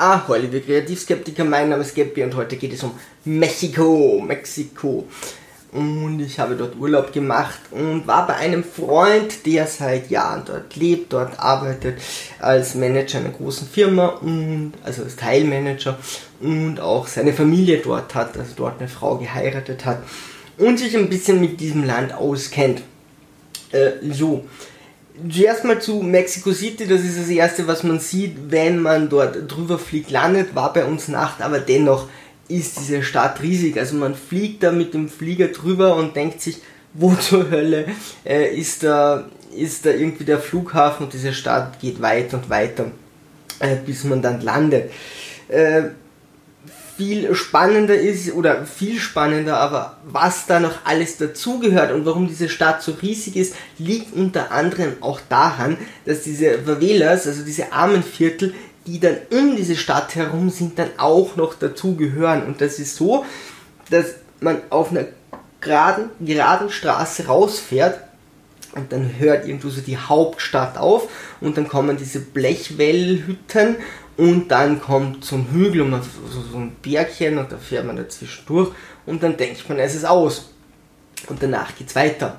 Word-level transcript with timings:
Ahoi, 0.00 0.38
liebe 0.38 0.62
Kreativskeptiker, 0.62 1.44
mein 1.44 1.68
Name 1.68 1.82
ist 1.82 1.94
Gabby 1.94 2.22
und 2.22 2.34
heute 2.34 2.56
geht 2.56 2.72
es 2.72 2.82
um 2.82 2.92
Mexiko, 3.26 4.18
Mexiko. 4.26 5.06
Und 5.72 6.20
ich 6.20 6.38
habe 6.38 6.56
dort 6.56 6.74
Urlaub 6.78 7.12
gemacht 7.12 7.60
und 7.70 8.06
war 8.06 8.26
bei 8.26 8.36
einem 8.36 8.64
Freund, 8.64 9.44
der 9.44 9.66
seit 9.66 10.08
Jahren 10.08 10.44
dort 10.46 10.74
lebt, 10.74 11.12
dort 11.12 11.38
arbeitet 11.38 12.00
als 12.38 12.74
Manager 12.76 13.18
einer 13.18 13.28
großen 13.28 13.68
Firma 13.68 14.06
und 14.06 14.72
also 14.84 15.02
als 15.02 15.16
Teilmanager 15.16 15.98
und 16.40 16.80
auch 16.80 17.06
seine 17.06 17.34
Familie 17.34 17.82
dort 17.84 18.14
hat, 18.14 18.38
also 18.38 18.52
dort 18.56 18.78
eine 18.78 18.88
Frau 18.88 19.18
geheiratet 19.18 19.84
hat 19.84 20.02
und 20.56 20.78
sich 20.78 20.96
ein 20.96 21.10
bisschen 21.10 21.42
mit 21.42 21.60
diesem 21.60 21.84
Land 21.84 22.14
auskennt. 22.14 22.80
Äh, 23.70 23.90
so. 24.12 24.46
Zuerst 25.28 25.64
mal 25.64 25.80
zu 25.80 26.02
Mexico 26.02 26.52
City, 26.52 26.86
das 26.86 27.02
ist 27.02 27.18
das 27.18 27.28
erste, 27.28 27.66
was 27.66 27.82
man 27.82 28.00
sieht, 28.00 28.36
wenn 28.48 28.80
man 28.80 29.08
dort 29.08 29.50
drüber 29.50 29.78
fliegt, 29.78 30.10
landet, 30.10 30.54
war 30.54 30.72
bei 30.72 30.84
uns 30.84 31.08
Nacht, 31.08 31.42
aber 31.42 31.58
dennoch 31.58 32.08
ist 32.48 32.78
diese 32.78 33.02
Stadt 33.02 33.42
riesig. 33.42 33.78
Also 33.78 33.96
man 33.96 34.14
fliegt 34.14 34.62
da 34.62 34.72
mit 34.72 34.94
dem 34.94 35.08
Flieger 35.08 35.48
drüber 35.48 35.96
und 35.96 36.16
denkt 36.16 36.40
sich, 36.40 36.58
wo 36.94 37.14
zur 37.14 37.50
Hölle 37.50 37.86
äh, 38.24 38.54
ist, 38.54 38.82
da, 38.82 39.28
ist 39.56 39.86
da 39.86 39.90
irgendwie 39.90 40.24
der 40.24 40.38
Flughafen 40.38 41.06
und 41.06 41.12
diese 41.12 41.32
Stadt 41.32 41.80
geht 41.80 42.00
weiter 42.00 42.38
und 42.38 42.50
weiter, 42.50 42.90
äh, 43.60 43.76
bis 43.76 44.04
man 44.04 44.22
dann 44.22 44.40
landet. 44.40 44.90
Äh, 45.48 45.82
viel 47.00 47.34
spannender 47.34 47.94
ist 47.94 48.30
oder 48.34 48.66
viel 48.66 49.00
spannender, 49.00 49.56
aber 49.56 49.96
was 50.04 50.44
da 50.44 50.60
noch 50.60 50.84
alles 50.84 51.16
dazugehört 51.16 51.92
und 51.92 52.04
warum 52.04 52.28
diese 52.28 52.50
Stadt 52.50 52.82
so 52.82 52.92
riesig 52.92 53.36
ist, 53.36 53.54
liegt 53.78 54.14
unter 54.14 54.50
anderem 54.50 54.92
auch 55.00 55.18
daran, 55.30 55.78
dass 56.04 56.24
diese 56.24 56.58
Favelas, 56.58 57.26
also 57.26 57.42
diese 57.42 57.72
armen 57.72 58.02
Viertel, 58.02 58.52
die 58.86 59.00
dann 59.00 59.16
um 59.30 59.56
diese 59.56 59.76
Stadt 59.76 60.14
herum 60.14 60.50
sind, 60.50 60.78
dann 60.78 60.90
auch 60.98 61.36
noch 61.36 61.54
dazugehören. 61.54 62.44
Und 62.44 62.60
das 62.60 62.78
ist 62.78 62.96
so, 62.96 63.24
dass 63.88 64.16
man 64.40 64.58
auf 64.68 64.90
einer 64.90 65.06
geraden, 65.62 66.10
geraden 66.20 66.68
Straße 66.68 67.28
rausfährt 67.28 67.98
und 68.74 68.92
dann 68.92 69.18
hört 69.18 69.46
irgendwo 69.46 69.70
so 69.70 69.80
die 69.80 69.96
Hauptstadt 69.96 70.76
auf 70.76 71.08
und 71.40 71.56
dann 71.56 71.66
kommen 71.66 71.96
diese 71.96 72.20
Blechwellhütten 72.20 73.76
und 74.20 74.48
dann 74.48 74.82
kommt 74.82 75.24
so 75.24 75.36
ein 75.36 75.46
Hügel 75.50 75.80
und 75.80 75.92
so, 75.92 76.42
so 76.52 76.58
ein 76.58 76.76
Bergchen 76.82 77.38
und 77.38 77.50
da 77.50 77.56
fährt 77.56 77.86
man 77.86 77.96
dazwischen 77.96 78.44
durch 78.46 78.70
und 79.06 79.22
dann 79.22 79.38
denkt 79.38 79.66
man, 79.66 79.78
es 79.78 79.94
ist 79.94 80.04
aus. 80.04 80.50
Und 81.28 81.42
danach 81.42 81.74
geht 81.74 81.88
es 81.88 81.96
weiter. 81.96 82.38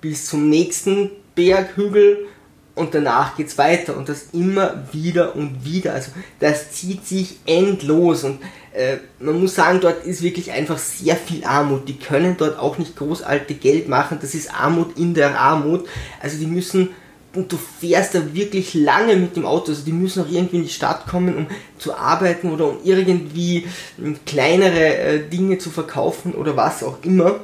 Bis 0.00 0.24
zum 0.24 0.48
nächsten 0.48 1.10
Berghügel 1.34 2.28
und 2.74 2.94
danach 2.94 3.36
geht 3.36 3.48
es 3.48 3.58
weiter 3.58 3.94
und 3.98 4.08
das 4.08 4.28
immer 4.32 4.84
wieder 4.90 5.36
und 5.36 5.66
wieder. 5.66 5.92
Also 5.92 6.12
das 6.40 6.72
zieht 6.72 7.06
sich 7.06 7.40
endlos 7.44 8.24
und 8.24 8.40
äh, 8.72 8.96
man 9.18 9.38
muss 9.38 9.54
sagen, 9.54 9.80
dort 9.82 10.06
ist 10.06 10.22
wirklich 10.22 10.52
einfach 10.52 10.78
sehr 10.78 11.16
viel 11.16 11.44
Armut. 11.44 11.86
Die 11.88 11.98
können 11.98 12.36
dort 12.38 12.58
auch 12.58 12.78
nicht 12.78 12.96
großartig 12.96 13.60
Geld 13.60 13.86
machen. 13.86 14.16
Das 14.22 14.34
ist 14.34 14.54
Armut 14.54 14.96
in 14.96 15.12
der 15.12 15.38
Armut. 15.38 15.86
Also 16.22 16.38
die 16.38 16.46
müssen 16.46 16.88
und 17.34 17.52
du 17.52 17.56
fährst 17.56 18.14
da 18.14 18.34
wirklich 18.34 18.74
lange 18.74 19.16
mit 19.16 19.36
dem 19.36 19.44
Auto. 19.44 19.72
Also 19.72 19.84
die 19.84 19.92
müssen 19.92 20.22
auch 20.22 20.30
irgendwie 20.30 20.56
in 20.56 20.62
die 20.64 20.70
Stadt 20.70 21.06
kommen, 21.06 21.36
um 21.36 21.46
zu 21.78 21.94
arbeiten 21.94 22.50
oder 22.50 22.68
um 22.68 22.78
irgendwie 22.84 23.66
hm, 23.96 24.16
kleinere 24.24 24.96
äh, 24.96 25.28
Dinge 25.28 25.58
zu 25.58 25.70
verkaufen 25.70 26.32
oder 26.34 26.56
was 26.56 26.82
auch 26.82 26.98
immer. 27.02 27.40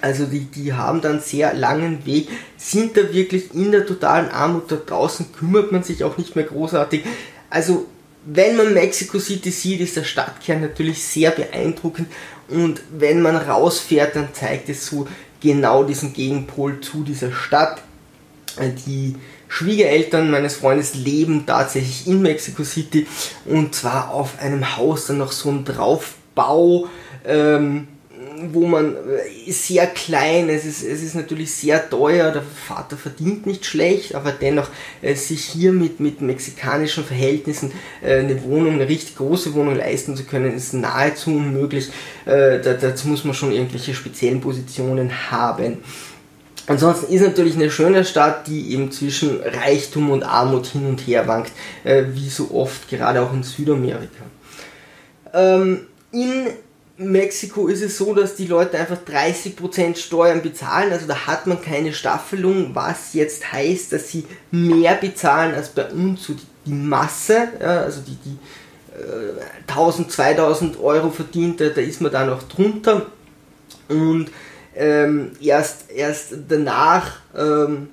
Also 0.00 0.26
die, 0.26 0.40
die 0.40 0.72
haben 0.72 1.00
dann 1.00 1.20
sehr 1.20 1.54
langen 1.54 2.04
Weg, 2.04 2.28
sind 2.56 2.96
da 2.96 3.12
wirklich 3.12 3.54
in 3.54 3.70
der 3.70 3.86
totalen 3.86 4.28
Armut 4.28 4.70
da 4.70 4.76
draußen, 4.76 5.32
kümmert 5.32 5.72
man 5.72 5.82
sich 5.82 6.04
auch 6.04 6.18
nicht 6.18 6.36
mehr 6.36 6.44
großartig. 6.44 7.04
Also 7.48 7.86
wenn 8.26 8.56
man 8.56 8.74
Mexico 8.74 9.18
City 9.18 9.50
sieht, 9.50 9.80
ist 9.80 9.96
der 9.96 10.04
Stadtkern 10.04 10.60
natürlich 10.60 11.02
sehr 11.02 11.30
beeindruckend 11.30 12.08
und 12.48 12.82
wenn 12.90 13.22
man 13.22 13.36
rausfährt, 13.36 14.16
dann 14.16 14.28
zeigt 14.34 14.68
es 14.68 14.86
so 14.86 15.06
genau 15.40 15.84
diesen 15.84 16.12
Gegenpol 16.12 16.80
zu 16.80 17.04
dieser 17.04 17.32
Stadt 17.32 17.80
die 18.86 19.16
Schwiegereltern 19.48 20.30
meines 20.30 20.56
Freundes 20.56 20.94
leben 20.94 21.44
tatsächlich 21.46 22.06
in 22.06 22.22
Mexico 22.22 22.64
City 22.64 23.06
und 23.44 23.74
zwar 23.74 24.10
auf 24.10 24.38
einem 24.40 24.76
Haus, 24.76 25.06
dann 25.06 25.18
noch 25.18 25.32
so 25.32 25.50
ein 25.50 25.64
Draufbau, 25.64 26.88
ähm, 27.24 27.88
wo 28.52 28.66
man 28.66 28.96
äh, 28.96 29.50
sehr 29.50 29.86
klein, 29.86 30.48
es 30.48 30.64
ist, 30.64 30.82
es 30.82 31.02
ist 31.02 31.14
natürlich 31.14 31.52
sehr 31.52 31.88
teuer, 31.88 32.32
der 32.32 32.42
Vater 32.42 32.96
verdient 32.96 33.46
nicht 33.46 33.64
schlecht, 33.64 34.14
aber 34.14 34.32
dennoch 34.32 34.68
äh, 35.02 35.14
sich 35.14 35.44
hier 35.44 35.72
mit, 35.72 36.00
mit 36.00 36.20
mexikanischen 36.20 37.04
Verhältnissen 37.04 37.72
äh, 38.02 38.18
eine 38.18 38.42
Wohnung, 38.42 38.74
eine 38.74 38.88
richtig 38.88 39.16
große 39.16 39.54
Wohnung 39.54 39.76
leisten 39.76 40.16
zu 40.16 40.24
können, 40.24 40.54
ist 40.54 40.74
nahezu 40.74 41.30
unmöglich. 41.30 41.90
Äh, 42.24 42.60
dazu 42.60 43.08
muss 43.08 43.24
man 43.24 43.34
schon 43.34 43.52
irgendwelche 43.52 43.94
speziellen 43.94 44.40
Positionen 44.40 45.30
haben. 45.30 45.78
Ansonsten 46.66 47.12
ist 47.12 47.22
natürlich 47.22 47.56
eine 47.56 47.70
schöne 47.70 48.04
Stadt, 48.04 48.46
die 48.46 48.72
eben 48.72 48.90
zwischen 48.90 49.40
Reichtum 49.40 50.10
und 50.10 50.22
Armut 50.22 50.66
hin 50.66 50.86
und 50.86 51.00
her 51.00 51.28
wankt, 51.28 51.52
äh, 51.84 52.04
wie 52.12 52.28
so 52.28 52.50
oft, 52.52 52.88
gerade 52.88 53.20
auch 53.20 53.32
in 53.32 53.42
Südamerika. 53.42 54.24
Ähm, 55.34 55.86
in 56.10 56.48
Mexiko 56.96 57.66
ist 57.66 57.82
es 57.82 57.98
so, 57.98 58.14
dass 58.14 58.36
die 58.36 58.46
Leute 58.46 58.78
einfach 58.78 58.98
30% 59.06 59.96
Steuern 59.96 60.42
bezahlen, 60.42 60.92
also 60.92 61.06
da 61.06 61.26
hat 61.26 61.46
man 61.46 61.60
keine 61.60 61.92
Staffelung, 61.92 62.74
was 62.74 63.14
jetzt 63.14 63.52
heißt, 63.52 63.92
dass 63.92 64.08
sie 64.08 64.24
mehr 64.50 64.94
bezahlen 64.94 65.54
als 65.54 65.70
bei 65.70 65.90
uns, 65.90 66.24
so 66.24 66.34
die, 66.34 66.46
die 66.66 66.72
Masse, 66.72 67.48
ja, 67.60 67.82
also 67.82 68.00
die, 68.00 68.16
die 68.24 68.38
äh, 68.96 69.70
1000, 69.70 70.12
2000 70.12 70.80
Euro 70.80 71.10
verdient, 71.10 71.60
da, 71.60 71.64
ist 71.64 72.00
man 72.00 72.12
da 72.12 72.24
noch 72.24 72.44
drunter 72.44 73.06
und 73.88 74.30
ähm, 74.76 75.32
erst, 75.40 75.90
erst 75.90 76.34
danach 76.48 77.20
ähm, 77.36 77.88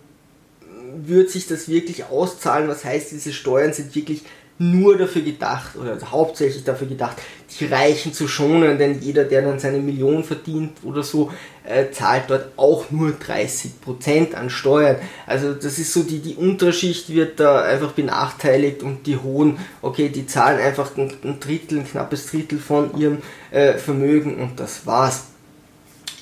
wird 0.96 1.30
sich 1.30 1.48
das 1.48 1.70
wirklich 1.70 2.06
auszahlen. 2.06 2.68
Was 2.68 2.84
heißt, 2.84 3.12
diese 3.12 3.34
Steuern 3.34 3.74
sind 3.74 3.96
wirklich 3.96 4.24
nur 4.62 4.96
dafür 4.96 5.24
gedacht 5.24 5.76
oder 5.76 5.98
hauptsächlich 6.12 6.64
dafür 6.64 6.86
gedacht, 6.86 7.18
die 7.60 7.66
Reichen 7.66 8.14
zu 8.14 8.28
schonen, 8.28 8.78
denn 8.78 9.02
jeder, 9.02 9.24
der 9.24 9.42
dann 9.42 9.60
seine 9.60 9.80
Million 9.80 10.24
verdient 10.24 10.78
oder 10.84 11.02
so, 11.02 11.32
äh, 11.64 11.90
zahlt 11.92 12.26
dort 12.28 12.50
auch 12.58 12.92
nur 12.92 13.10
30% 13.10 14.36
an 14.36 14.52
Steuern. 14.52 14.98
Also 15.26 15.54
das 15.54 15.80
ist 15.80 15.92
so, 15.92 16.04
die, 16.04 16.20
die 16.20 16.36
Unterschicht 16.36 17.10
wird 17.10 17.40
da 17.40 17.64
einfach 17.64 17.94
benachteiligt 17.94 18.84
und 18.84 19.08
die 19.08 19.18
Hohen, 19.18 19.58
okay, 19.82 20.10
die 20.10 20.28
zahlen 20.28 20.60
einfach 20.60 20.96
ein, 20.96 21.12
ein 21.24 21.40
Drittel, 21.40 21.80
ein 21.80 21.88
knappes 21.88 22.28
Drittel 22.28 22.60
von 22.60 22.96
ihrem 22.98 23.18
äh, 23.50 23.74
Vermögen 23.74 24.36
und 24.40 24.60
das 24.60 24.86
war's 24.86 25.31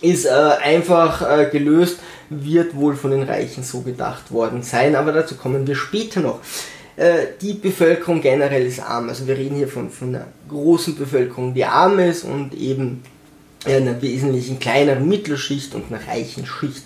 ist 0.02 0.26
äh, 0.26 0.30
einfach 0.30 1.22
äh, 1.22 1.50
gelöst, 1.52 2.00
wird 2.30 2.76
wohl 2.76 2.96
von 2.96 3.12
den 3.12 3.24
Reichen 3.24 3.64
so 3.64 3.82
gedacht 3.82 4.32
worden 4.32 4.64
sein, 4.64 4.96
aber 4.96 5.12
dazu 5.12 5.36
kommen 5.36 5.66
wir 5.68 5.76
später 5.76 6.22
noch. 6.22 6.40
Äh, 6.96 7.28
die 7.42 7.54
Bevölkerung 7.54 8.22
generell 8.22 8.66
ist 8.66 8.82
arm, 8.82 9.10
also 9.10 9.28
wir 9.28 9.38
reden 9.38 9.56
hier 9.56 9.68
von, 9.68 9.90
von 9.90 10.10
einer 10.10 10.28
großen 10.48 10.96
Bevölkerung, 10.96 11.54
die 11.54 11.66
arm 11.66 12.00
ist 12.00 12.24
und 12.24 12.54
eben 12.54 13.04
einer 13.66 14.02
wesentlich 14.02 14.58
kleineren 14.60 15.08
Mittelschicht 15.08 15.76
und 15.76 15.86
einer 15.92 16.06
reichen 16.08 16.46
Schicht. 16.46 16.84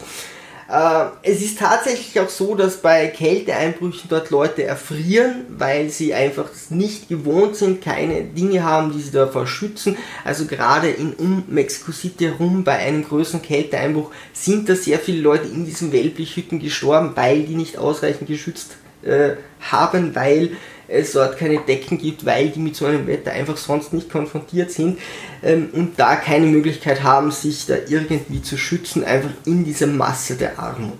Äh, 0.69 1.05
es 1.23 1.41
ist 1.41 1.59
tatsächlich 1.59 2.19
auch 2.19 2.29
so, 2.29 2.55
dass 2.55 2.77
bei 2.77 3.07
Kälteeinbrüchen 3.07 4.09
dort 4.09 4.29
Leute 4.29 4.63
erfrieren, 4.63 5.45
weil 5.49 5.89
sie 5.89 6.13
einfach 6.13 6.49
nicht 6.69 7.09
gewohnt 7.09 7.55
sind, 7.55 7.81
keine 7.81 8.23
Dinge 8.23 8.63
haben, 8.63 8.91
die 8.91 9.01
sie 9.01 9.11
davor 9.11 9.47
schützen. 9.47 9.97
Also 10.23 10.45
gerade 10.45 10.89
in 10.89 11.13
um 11.13 11.43
Mexico 11.47 11.91
City 11.91 12.25
herum 12.25 12.63
bei 12.63 12.73
einem 12.73 13.03
größeren 13.03 13.41
Kälteeinbruch 13.41 14.11
sind 14.31 14.69
da 14.69 14.75
sehr 14.75 14.99
viele 14.99 15.21
Leute 15.21 15.47
in 15.47 15.65
diesen 15.65 15.91
Wellblichhütten 15.91 16.59
gestorben, 16.59 17.11
weil 17.15 17.43
die 17.43 17.55
nicht 17.55 17.77
ausreichend 17.77 18.27
geschützt 18.27 18.77
äh, 19.03 19.35
haben, 19.59 20.15
weil 20.15 20.51
es 20.87 21.13
dort 21.13 21.37
keine 21.37 21.59
Decken 21.59 21.97
gibt, 21.97 22.25
weil 22.25 22.49
die 22.49 22.59
mit 22.59 22.75
so 22.75 22.85
einem 22.85 23.07
Wetter 23.07 23.31
einfach 23.31 23.57
sonst 23.57 23.93
nicht 23.93 24.09
konfrontiert 24.09 24.71
sind 24.71 24.99
ähm, 25.41 25.69
und 25.73 25.99
da 25.99 26.15
keine 26.15 26.45
Möglichkeit 26.47 27.03
haben, 27.03 27.31
sich 27.31 27.65
da 27.65 27.75
irgendwie 27.87 28.41
zu 28.41 28.57
schützen, 28.57 29.03
einfach 29.03 29.31
in 29.45 29.63
dieser 29.63 29.87
Masse 29.87 30.35
der 30.35 30.59
Armut. 30.59 30.99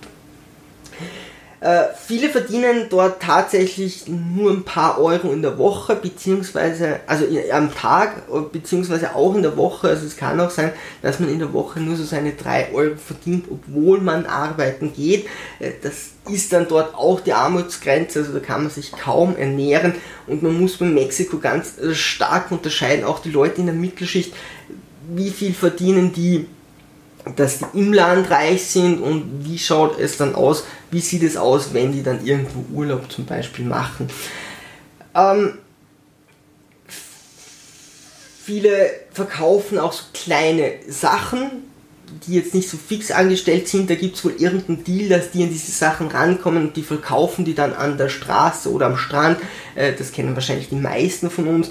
Äh, 1.64 1.94
viele 1.96 2.28
verdienen 2.28 2.88
dort 2.90 3.22
tatsächlich 3.22 4.04
nur 4.06 4.50
ein 4.50 4.64
paar 4.64 5.00
Euro 5.00 5.32
in 5.32 5.40
der 5.40 5.56
Woche, 5.56 5.96
beziehungsweise, 5.96 7.00
also 7.06 7.24
am 7.50 7.74
Tag, 7.74 8.24
beziehungsweise 8.52 9.14
auch 9.14 9.34
in 9.34 9.40
der 9.40 9.56
Woche. 9.56 9.88
Also 9.88 10.04
es 10.04 10.18
kann 10.18 10.38
auch 10.40 10.50
sein, 10.50 10.72
dass 11.00 11.20
man 11.20 11.30
in 11.30 11.38
der 11.38 11.54
Woche 11.54 11.80
nur 11.80 11.96
so 11.96 12.04
seine 12.04 12.32
3 12.32 12.74
Euro 12.74 12.96
verdient, 12.96 13.46
obwohl 13.50 14.02
man 14.02 14.26
arbeiten 14.26 14.92
geht. 14.92 15.24
Äh, 15.58 15.70
das 15.80 16.10
ist 16.28 16.52
dann 16.52 16.68
dort 16.68 16.94
auch 16.94 17.20
die 17.20 17.32
Armutsgrenze, 17.32 18.18
also 18.18 18.34
da 18.34 18.40
kann 18.40 18.64
man 18.64 18.70
sich 18.70 18.92
kaum 18.92 19.34
ernähren 19.34 19.94
und 20.26 20.42
man 20.42 20.60
muss 20.60 20.76
bei 20.76 20.84
Mexiko 20.84 21.38
ganz 21.38 21.78
äh, 21.78 21.94
stark 21.94 22.52
unterscheiden, 22.52 23.06
auch 23.06 23.20
die 23.20 23.30
Leute 23.30 23.60
in 23.60 23.66
der 23.66 23.74
Mittelschicht, 23.74 24.34
wie 25.08 25.30
viel 25.30 25.54
verdienen 25.54 26.12
die 26.12 26.46
dass 27.36 27.58
die 27.58 27.78
im 27.78 27.92
Land 27.92 28.30
reich 28.30 28.64
sind 28.64 29.00
und 29.00 29.44
wie 29.44 29.58
schaut 29.58 29.98
es 29.98 30.16
dann 30.16 30.34
aus, 30.34 30.64
wie 30.90 31.00
sieht 31.00 31.22
es 31.22 31.36
aus, 31.36 31.72
wenn 31.72 31.92
die 31.92 32.02
dann 32.02 32.24
irgendwo 32.24 32.64
Urlaub 32.74 33.10
zum 33.10 33.24
Beispiel 33.24 33.64
machen. 33.64 34.08
Ähm, 35.14 35.58
viele 38.44 38.90
verkaufen 39.10 39.78
auch 39.78 39.92
so 39.92 40.04
kleine 40.12 40.72
Sachen, 40.88 41.50
die 42.26 42.34
jetzt 42.34 42.54
nicht 42.54 42.68
so 42.68 42.76
fix 42.76 43.10
angestellt 43.10 43.68
sind. 43.68 43.88
Da 43.88 43.94
gibt 43.94 44.16
es 44.16 44.24
wohl 44.24 44.34
irgendeinen 44.38 44.84
Deal, 44.84 45.08
dass 45.08 45.30
die 45.30 45.42
an 45.42 45.48
diese 45.48 45.72
Sachen 45.72 46.08
rankommen 46.08 46.68
und 46.68 46.76
die 46.76 46.82
verkaufen 46.82 47.44
die 47.44 47.54
dann 47.54 47.72
an 47.72 47.96
der 47.96 48.08
Straße 48.08 48.70
oder 48.70 48.86
am 48.86 48.96
Strand. 48.96 49.38
Äh, 49.74 49.94
das 49.94 50.12
kennen 50.12 50.34
wahrscheinlich 50.34 50.68
die 50.68 50.76
meisten 50.76 51.30
von 51.30 51.48
uns. 51.48 51.70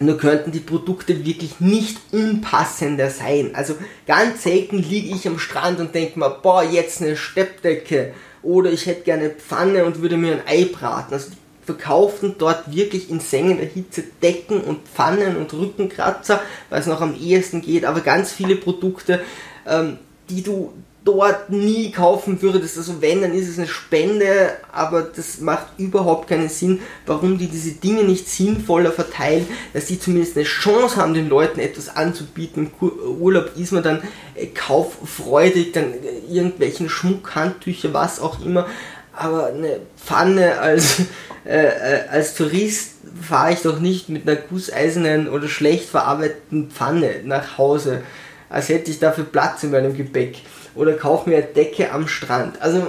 Nur 0.00 0.16
könnten 0.16 0.52
die 0.52 0.60
Produkte 0.60 1.24
wirklich 1.24 1.58
nicht 1.60 1.98
unpassender 2.12 3.10
sein. 3.10 3.50
Also 3.54 3.74
ganz 4.06 4.44
selten 4.44 4.78
liege 4.78 5.14
ich 5.14 5.26
am 5.26 5.38
Strand 5.38 5.80
und 5.80 5.94
denke 5.94 6.18
mir, 6.18 6.30
boah, 6.30 6.62
jetzt 6.62 7.02
eine 7.02 7.16
Steppdecke. 7.16 8.14
Oder 8.42 8.70
ich 8.70 8.86
hätte 8.86 9.02
gerne 9.02 9.30
Pfanne 9.30 9.84
und 9.84 10.00
würde 10.00 10.16
mir 10.16 10.34
ein 10.34 10.42
Ei 10.46 10.68
braten. 10.72 11.14
Also 11.14 11.30
die 11.30 11.36
verkauften 11.66 12.36
dort 12.38 12.74
wirklich 12.74 13.10
in 13.10 13.20
sengender 13.20 13.64
Hitze 13.64 14.04
Decken 14.22 14.60
und 14.60 14.86
Pfannen 14.88 15.36
und 15.36 15.52
Rückenkratzer, 15.52 16.40
weil 16.70 16.80
es 16.80 16.86
noch 16.86 17.00
am 17.00 17.14
ehesten 17.14 17.60
geht, 17.60 17.84
aber 17.84 18.00
ganz 18.00 18.32
viele 18.32 18.56
Produkte, 18.56 19.20
ähm, 19.66 19.98
die 20.30 20.42
du 20.42 20.72
dort 21.04 21.50
nie 21.50 21.90
kaufen 21.90 22.40
würdest. 22.42 22.76
Also 22.76 23.00
wenn, 23.00 23.22
dann 23.22 23.34
ist 23.34 23.48
es 23.48 23.58
eine 23.58 23.66
Spende, 23.66 24.50
aber 24.72 25.02
das 25.02 25.40
macht 25.40 25.66
überhaupt 25.78 26.28
keinen 26.28 26.48
Sinn, 26.48 26.80
warum 27.06 27.38
die 27.38 27.46
diese 27.46 27.72
Dinge 27.72 28.04
nicht 28.04 28.28
sinnvoller 28.28 28.92
verteilen, 28.92 29.46
dass 29.72 29.86
die 29.86 29.98
zumindest 29.98 30.36
eine 30.36 30.44
Chance 30.44 30.96
haben, 30.96 31.14
den 31.14 31.28
Leuten 31.28 31.60
etwas 31.60 31.94
anzubieten. 31.96 32.70
Im 32.80 33.20
Urlaub 33.20 33.52
ist 33.56 33.72
man 33.72 33.82
dann 33.82 34.02
äh, 34.34 34.46
kauffreudig, 34.46 35.72
dann 35.72 35.92
äh, 35.94 36.30
irgendwelchen 36.30 36.88
Schmuck, 36.88 37.34
Handtücher, 37.34 37.94
was 37.94 38.20
auch 38.20 38.44
immer, 38.44 38.66
aber 39.12 39.46
eine 39.46 39.80
Pfanne 39.96 40.58
als, 40.58 41.00
äh, 41.46 41.66
äh, 41.66 42.08
als 42.10 42.34
Tourist 42.34 42.96
fahre 43.20 43.52
ich 43.52 43.62
doch 43.62 43.80
nicht 43.80 44.08
mit 44.08 44.28
einer 44.28 44.36
gusseisernen 44.36 45.28
oder 45.28 45.48
schlecht 45.48 45.88
verarbeiteten 45.88 46.70
Pfanne 46.70 47.22
nach 47.24 47.56
Hause, 47.56 48.02
als 48.50 48.68
hätte 48.68 48.90
ich 48.90 48.98
dafür 48.98 49.24
Platz 49.24 49.62
in 49.62 49.70
meinem 49.70 49.96
Gepäck 49.96 50.42
oder 50.74 50.94
kauf 50.94 51.26
mir 51.26 51.38
eine 51.38 51.46
Decke 51.46 51.92
am 51.92 52.08
Strand. 52.08 52.60
Also, 52.60 52.88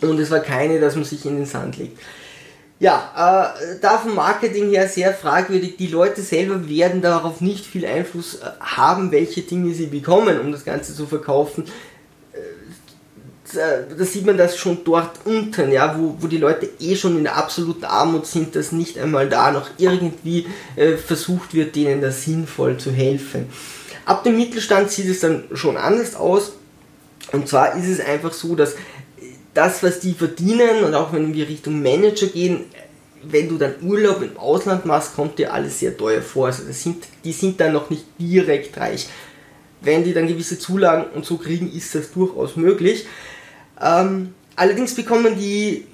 und 0.00 0.18
es 0.18 0.30
war 0.30 0.40
keine, 0.40 0.80
dass 0.80 0.96
man 0.96 1.04
sich 1.04 1.24
in 1.24 1.36
den 1.36 1.46
Sand 1.46 1.78
legt. 1.78 1.98
Ja, 2.80 3.54
äh, 3.56 3.78
da 3.80 3.98
vom 3.98 4.14
Marketing 4.14 4.70
her 4.70 4.88
sehr 4.88 5.14
fragwürdig. 5.14 5.76
Die 5.76 5.86
Leute 5.86 6.20
selber 6.22 6.68
werden 6.68 7.00
darauf 7.00 7.40
nicht 7.40 7.64
viel 7.64 7.86
Einfluss 7.86 8.36
äh, 8.36 8.50
haben, 8.60 9.12
welche 9.12 9.42
Dinge 9.42 9.72
sie 9.74 9.86
bekommen, 9.86 10.40
um 10.40 10.52
das 10.52 10.64
Ganze 10.64 10.94
zu 10.94 11.06
verkaufen. 11.06 11.64
Äh, 12.34 13.84
da 13.96 14.04
sieht 14.04 14.26
man 14.26 14.36
das 14.36 14.56
schon 14.56 14.84
dort 14.84 15.20
unten, 15.24 15.70
ja, 15.70 15.96
wo, 15.98 16.16
wo 16.18 16.26
die 16.26 16.38
Leute 16.38 16.68
eh 16.80 16.96
schon 16.96 17.16
in 17.16 17.24
der 17.24 17.36
absoluten 17.36 17.84
Armut 17.84 18.26
sind, 18.26 18.56
dass 18.56 18.72
nicht 18.72 18.98
einmal 18.98 19.28
da 19.28 19.52
noch 19.52 19.70
irgendwie 19.78 20.46
äh, 20.76 20.96
versucht 20.96 21.54
wird, 21.54 21.76
denen 21.76 22.00
da 22.00 22.10
sinnvoll 22.10 22.78
zu 22.78 22.90
helfen. 22.90 23.46
Ab 24.04 24.24
dem 24.24 24.36
Mittelstand 24.36 24.90
sieht 24.90 25.08
es 25.08 25.20
dann 25.20 25.44
schon 25.52 25.76
anders 25.76 26.16
aus. 26.16 26.52
Und 27.32 27.48
zwar 27.48 27.76
ist 27.76 27.88
es 27.88 28.00
einfach 28.00 28.32
so, 28.32 28.54
dass 28.54 28.74
das, 29.54 29.82
was 29.82 30.00
die 30.00 30.14
verdienen 30.14 30.84
und 30.84 30.94
auch 30.94 31.12
wenn 31.12 31.32
wir 31.32 31.48
Richtung 31.48 31.82
Manager 31.82 32.26
gehen, 32.26 32.64
wenn 33.22 33.48
du 33.48 33.56
dann 33.56 33.74
Urlaub 33.82 34.22
im 34.22 34.36
Ausland 34.36 34.84
machst, 34.84 35.14
kommt 35.14 35.38
dir 35.38 35.52
alles 35.52 35.80
sehr 35.80 35.96
teuer 35.96 36.22
vor. 36.22 36.46
Also 36.46 36.64
das 36.64 36.82
sind, 36.82 37.04
die 37.24 37.32
sind 37.32 37.60
dann 37.60 37.72
noch 37.72 37.88
nicht 37.88 38.04
direkt 38.18 38.76
reich. 38.76 39.08
Wenn 39.80 40.04
die 40.04 40.12
dann 40.12 40.26
gewisse 40.26 40.58
Zulagen 40.58 41.04
und 41.14 41.24
so 41.24 41.38
kriegen, 41.38 41.70
ist 41.72 41.94
das 41.94 42.12
durchaus 42.12 42.56
möglich. 42.56 43.06
Ähm, 43.80 44.34
allerdings 44.56 44.94
bekommen 44.94 45.36
die 45.38 45.86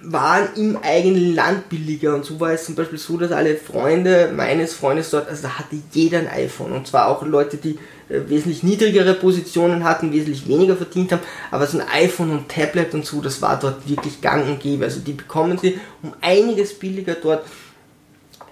waren 0.00 0.48
im 0.54 0.76
eigenen 0.76 1.34
Land 1.34 1.68
billiger 1.68 2.14
und 2.14 2.24
so 2.24 2.38
war 2.38 2.52
es 2.52 2.64
zum 2.64 2.76
Beispiel 2.76 2.98
so, 2.98 3.16
dass 3.16 3.32
alle 3.32 3.56
Freunde 3.56 4.32
meines 4.34 4.72
Freundes 4.74 5.10
dort, 5.10 5.28
also 5.28 5.42
da 5.42 5.58
hatte 5.58 5.76
jeder 5.92 6.18
ein 6.18 6.28
iPhone 6.28 6.72
und 6.72 6.86
zwar 6.86 7.08
auch 7.08 7.24
Leute, 7.26 7.56
die 7.56 7.78
wesentlich 8.08 8.62
niedrigere 8.62 9.14
Positionen 9.14 9.84
hatten, 9.84 10.12
wesentlich 10.12 10.48
weniger 10.48 10.76
verdient 10.76 11.12
haben, 11.12 11.22
aber 11.50 11.66
so 11.66 11.78
ein 11.78 11.88
iPhone 11.88 12.30
und 12.30 12.48
Tablet 12.48 12.94
und 12.94 13.04
so, 13.04 13.20
das 13.20 13.42
war 13.42 13.58
dort 13.58 13.88
wirklich 13.88 14.20
gang 14.20 14.46
und 14.48 14.60
gäbe, 14.60 14.84
also 14.84 15.00
die 15.00 15.12
bekommen 15.12 15.58
sie 15.58 15.78
um 16.02 16.12
einiges 16.20 16.78
billiger 16.78 17.14
dort 17.14 17.44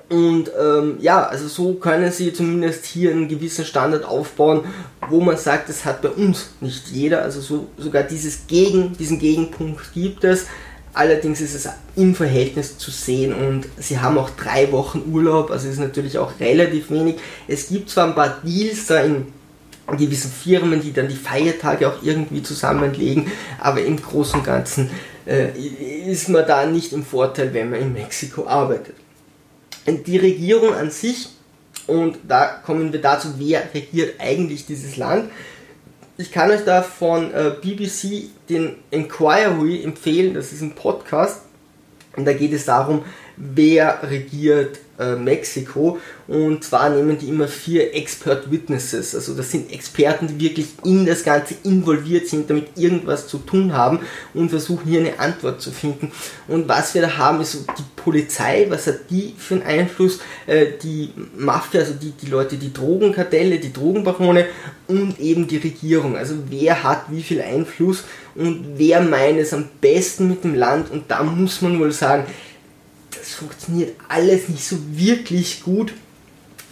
und 0.08 0.52
ähm, 0.56 0.98
ja, 1.00 1.26
also 1.26 1.48
so 1.48 1.74
können 1.74 2.12
sie 2.12 2.32
zumindest 2.32 2.84
hier 2.84 3.10
einen 3.10 3.26
gewissen 3.26 3.64
Standard 3.64 4.04
aufbauen, 4.04 4.64
wo 5.08 5.20
man 5.20 5.36
sagt, 5.36 5.68
das 5.68 5.84
hat 5.84 6.00
bei 6.00 6.10
uns 6.10 6.50
nicht 6.60 6.88
jeder. 6.88 7.22
Also 7.22 7.40
so, 7.40 7.66
sogar 7.76 8.04
dieses 8.04 8.46
Gegen, 8.46 8.96
diesen 8.96 9.18
Gegenpunkt 9.18 9.92
gibt 9.94 10.22
es. 10.22 10.46
Allerdings 10.94 11.40
ist 11.40 11.54
es 11.54 11.68
im 11.96 12.14
Verhältnis 12.14 12.78
zu 12.78 12.90
sehen 12.90 13.34
und 13.34 13.66
sie 13.78 13.98
haben 13.98 14.16
auch 14.16 14.30
drei 14.30 14.72
Wochen 14.72 15.02
Urlaub, 15.12 15.50
also 15.50 15.68
ist 15.68 15.78
natürlich 15.78 16.16
auch 16.16 16.40
relativ 16.40 16.90
wenig. 16.90 17.16
Es 17.46 17.68
gibt 17.68 17.90
zwar 17.90 18.06
ein 18.06 18.14
paar 18.14 18.38
Deals 18.42 18.86
da 18.86 19.00
in 19.00 19.26
gewissen 19.86 20.30
Firmen, 20.30 20.80
die 20.80 20.92
dann 20.92 21.08
die 21.08 21.14
Feiertage 21.14 21.88
auch 21.88 22.02
irgendwie 22.02 22.42
zusammenlegen, 22.42 23.30
aber 23.60 23.82
im 23.82 24.00
Großen 24.00 24.40
und 24.40 24.46
Ganzen 24.46 24.90
äh, 25.26 25.50
ist 26.10 26.28
man 26.28 26.46
da 26.46 26.66
nicht 26.66 26.92
im 26.92 27.04
Vorteil, 27.04 27.54
wenn 27.54 27.70
man 27.70 27.80
in 27.80 27.92
Mexiko 27.92 28.46
arbeitet. 28.46 28.96
Die 29.86 30.18
Regierung 30.18 30.74
an 30.74 30.90
sich, 30.90 31.28
und 31.86 32.18
da 32.26 32.46
kommen 32.46 32.92
wir 32.92 33.00
dazu, 33.00 33.34
wer 33.38 33.62
regiert 33.72 34.20
eigentlich 34.20 34.66
dieses 34.66 34.96
Land, 34.96 35.30
ich 36.18 36.32
kann 36.32 36.50
euch 36.50 36.64
da 36.64 36.82
von 36.82 37.32
äh, 37.32 37.52
BBC 37.60 38.30
den 38.48 38.76
Inquiry 38.90 39.84
empfehlen, 39.84 40.34
das 40.34 40.52
ist 40.52 40.62
ein 40.62 40.74
Podcast. 40.74 41.42
Und 42.16 42.24
da 42.24 42.32
geht 42.32 42.54
es 42.54 42.64
darum, 42.64 43.04
wer 43.36 44.00
regiert 44.02 44.78
äh, 44.98 45.14
Mexiko. 45.14 45.98
Und 46.26 46.64
zwar 46.64 46.90
nehmen 46.90 47.18
die 47.18 47.28
immer 47.28 47.48
vier 47.48 47.94
Expert 47.94 48.50
Witnesses. 48.50 49.14
Also 49.14 49.34
das 49.34 49.50
sind 49.50 49.72
Experten, 49.72 50.26
die 50.26 50.40
wirklich 50.40 50.66
in 50.84 51.06
das 51.06 51.22
Ganze 51.22 51.54
involviert 51.62 52.28
sind, 52.28 52.50
damit 52.50 52.68
irgendwas 52.76 53.28
zu 53.28 53.38
tun 53.38 53.72
haben 53.72 54.00
und 54.34 54.48
versuchen 54.48 54.88
hier 54.88 55.00
eine 55.00 55.18
Antwort 55.18 55.60
zu 55.60 55.70
finden. 55.70 56.10
Und 56.48 56.68
was 56.68 56.94
wir 56.94 57.02
da 57.02 57.16
haben, 57.16 57.40
ist 57.40 57.52
so 57.52 57.58
die 57.78 57.84
Polizei, 57.94 58.66
was 58.68 58.86
hat 58.86 59.10
die 59.10 59.34
für 59.36 59.54
einen 59.54 59.62
Einfluss, 59.64 60.20
äh, 60.46 60.66
die 60.82 61.10
Mafia, 61.36 61.80
also 61.80 61.94
die, 61.94 62.12
die 62.12 62.26
Leute, 62.26 62.56
die 62.56 62.72
Drogenkartelle, 62.72 63.58
die 63.58 63.72
Drogenbarone 63.72 64.46
und 64.88 65.20
eben 65.20 65.46
die 65.46 65.58
Regierung. 65.58 66.16
Also 66.16 66.34
wer 66.48 66.82
hat 66.82 67.04
wie 67.10 67.22
viel 67.22 67.40
Einfluss 67.42 68.04
und 68.34 68.64
wer 68.76 69.00
meint 69.00 69.38
es 69.38 69.52
am 69.52 69.68
besten 69.80 70.28
mit 70.28 70.44
dem 70.44 70.54
Land 70.54 70.90
und 70.90 71.10
da 71.10 71.22
muss 71.22 71.62
man 71.62 71.78
wohl 71.78 71.92
sagen, 71.92 72.24
das 73.26 73.34
funktioniert 73.34 73.96
alles 74.08 74.49
nicht 74.49 74.64
so 74.64 74.76
wirklich 74.93 75.62
gut. 75.64 75.93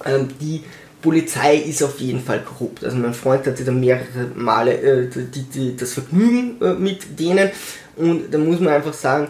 Ähm, 0.04 0.28
die 0.40 0.62
Polizei 1.02 1.56
ist 1.56 1.82
auf 1.82 1.98
jeden 1.98 2.20
Fall 2.20 2.42
korrupt. 2.42 2.84
Also 2.84 2.96
mein 2.96 3.12
Freund 3.12 3.46
hatte 3.46 3.64
da 3.64 3.72
mehrere 3.72 4.30
Male 4.36 4.80
äh, 4.80 5.08
die, 5.08 5.42
die, 5.42 5.76
das 5.76 5.94
Vergnügen 5.94 6.60
äh, 6.62 6.74
mit 6.74 7.18
denen 7.18 7.50
und 7.96 8.32
da 8.32 8.38
muss 8.38 8.60
man 8.60 8.72
einfach 8.72 8.94
sagen, 8.94 9.28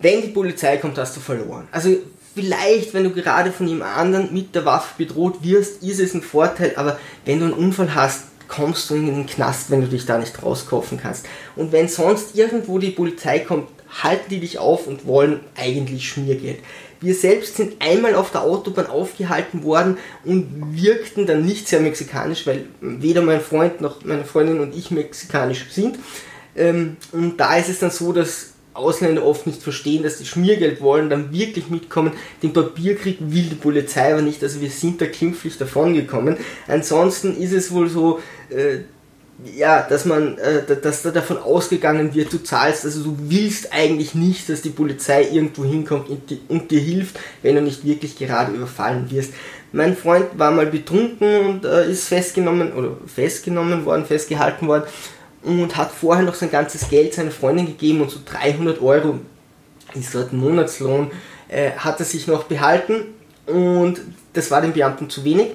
wenn 0.00 0.22
die 0.22 0.28
Polizei 0.28 0.76
kommt, 0.76 0.96
hast 0.98 1.16
du 1.16 1.20
verloren. 1.20 1.66
Also 1.72 1.96
vielleicht, 2.34 2.94
wenn 2.94 3.04
du 3.04 3.10
gerade 3.10 3.52
von 3.52 3.66
jemand 3.66 3.96
anderen 3.96 4.32
mit 4.32 4.54
der 4.54 4.64
Waffe 4.64 4.94
bedroht 4.98 5.42
wirst, 5.42 5.82
ist 5.82 6.00
es 6.00 6.14
ein 6.14 6.22
Vorteil, 6.22 6.72
aber 6.76 6.98
wenn 7.24 7.40
du 7.40 7.46
einen 7.46 7.54
Unfall 7.54 7.94
hast, 7.94 8.24
kommst 8.48 8.90
du 8.90 8.94
in 8.94 9.06
den 9.06 9.26
Knast, 9.26 9.70
wenn 9.70 9.80
du 9.80 9.88
dich 9.88 10.06
da 10.06 10.18
nicht 10.18 10.42
rauskaufen 10.42 10.98
kannst. 11.00 11.26
Und 11.56 11.72
wenn 11.72 11.88
sonst 11.88 12.36
irgendwo 12.36 12.78
die 12.78 12.90
Polizei 12.90 13.40
kommt, 13.40 13.68
halten 14.02 14.30
die 14.30 14.40
dich 14.40 14.58
auf 14.58 14.86
und 14.86 15.06
wollen 15.06 15.40
eigentlich 15.56 16.08
Schmiergeld. 16.08 16.58
Wir 17.00 17.14
selbst 17.14 17.56
sind 17.56 17.74
einmal 17.80 18.14
auf 18.14 18.30
der 18.30 18.42
Autobahn 18.42 18.86
aufgehalten 18.86 19.62
worden 19.62 19.98
und 20.24 20.74
wirkten 20.74 21.26
dann 21.26 21.44
nicht 21.44 21.68
sehr 21.68 21.80
mexikanisch, 21.80 22.46
weil 22.46 22.64
weder 22.80 23.22
mein 23.22 23.40
Freund 23.40 23.80
noch 23.80 24.04
meine 24.04 24.24
Freundin 24.24 24.60
und 24.60 24.74
ich 24.74 24.90
mexikanisch 24.90 25.66
sind. 25.70 25.98
Ähm, 26.56 26.96
und 27.12 27.38
da 27.38 27.56
ist 27.56 27.68
es 27.68 27.80
dann 27.80 27.90
so, 27.90 28.12
dass 28.12 28.54
Ausländer 28.72 29.24
oft 29.24 29.46
nicht 29.46 29.62
verstehen, 29.62 30.02
dass 30.02 30.18
die 30.18 30.26
Schmiergeld 30.26 30.80
wollen, 30.80 31.08
dann 31.08 31.32
wirklich 31.32 31.68
mitkommen. 31.68 32.12
Den 32.42 32.52
Papierkrieg 32.52 33.18
will 33.20 33.44
die 33.44 33.54
Polizei 33.54 34.12
aber 34.12 34.22
nicht, 34.22 34.42
also 34.42 34.60
wir 34.60 34.70
sind 34.70 35.00
da 35.00 35.06
klimpflich 35.06 35.56
davon 35.58 35.94
gekommen. 35.94 36.36
Ansonsten 36.66 37.36
ist 37.36 37.52
es 37.52 37.70
wohl 37.70 37.88
so, 37.88 38.20
äh, 38.50 38.78
ja, 39.56 39.82
dass 39.82 40.04
man, 40.04 40.38
äh, 40.38 40.62
dass 40.80 41.02
da 41.02 41.10
davon 41.10 41.38
ausgegangen 41.38 42.14
wird, 42.14 42.32
du 42.32 42.42
zahlst, 42.42 42.84
also 42.84 43.02
du 43.02 43.16
willst 43.18 43.72
eigentlich 43.72 44.14
nicht, 44.14 44.48
dass 44.48 44.62
die 44.62 44.70
Polizei 44.70 45.28
irgendwo 45.30 45.64
hinkommt 45.64 46.08
und, 46.08 46.30
die, 46.30 46.40
und 46.48 46.70
dir 46.70 46.80
hilft, 46.80 47.18
wenn 47.42 47.56
du 47.56 47.62
nicht 47.62 47.84
wirklich 47.84 48.16
gerade 48.16 48.52
überfallen 48.52 49.10
wirst. 49.10 49.32
Mein 49.72 49.96
Freund 49.96 50.26
war 50.38 50.52
mal 50.52 50.66
betrunken 50.66 51.46
und 51.46 51.64
äh, 51.64 51.90
ist 51.90 52.08
festgenommen 52.08 52.72
oder 52.72 52.96
festgenommen 53.12 53.84
worden, 53.84 54.04
festgehalten 54.06 54.68
worden 54.68 54.84
und 55.42 55.76
hat 55.76 55.90
vorher 55.90 56.24
noch 56.24 56.34
sein 56.34 56.50
ganzes 56.50 56.88
Geld 56.88 57.12
seiner 57.14 57.32
Freundin 57.32 57.66
gegeben 57.66 58.02
und 58.02 58.10
so 58.10 58.20
300 58.24 58.80
Euro 58.80 59.18
ist 59.94 60.14
dort 60.14 60.32
ein 60.32 60.38
Monatslohn, 60.38 61.10
äh, 61.48 61.72
hat 61.72 61.98
er 61.98 62.06
sich 62.06 62.26
noch 62.26 62.44
behalten 62.44 63.06
und 63.46 64.00
das 64.32 64.50
war 64.50 64.60
dem 64.60 64.72
Beamten 64.72 65.10
zu 65.10 65.24
wenig 65.24 65.48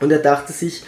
und 0.00 0.10
er 0.10 0.18
dachte 0.18 0.52
sich, 0.52 0.84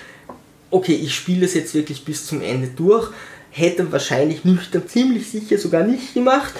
okay, 0.70 0.94
ich 0.94 1.14
spiele 1.14 1.46
es 1.46 1.54
jetzt 1.54 1.74
wirklich 1.74 2.04
bis 2.04 2.26
zum 2.26 2.42
Ende 2.42 2.68
durch. 2.68 3.10
Hätte 3.50 3.90
wahrscheinlich 3.92 4.44
nüchtern 4.44 4.86
ziemlich 4.86 5.30
sicher 5.30 5.58
sogar 5.58 5.84
nicht 5.84 6.14
gemacht. 6.14 6.52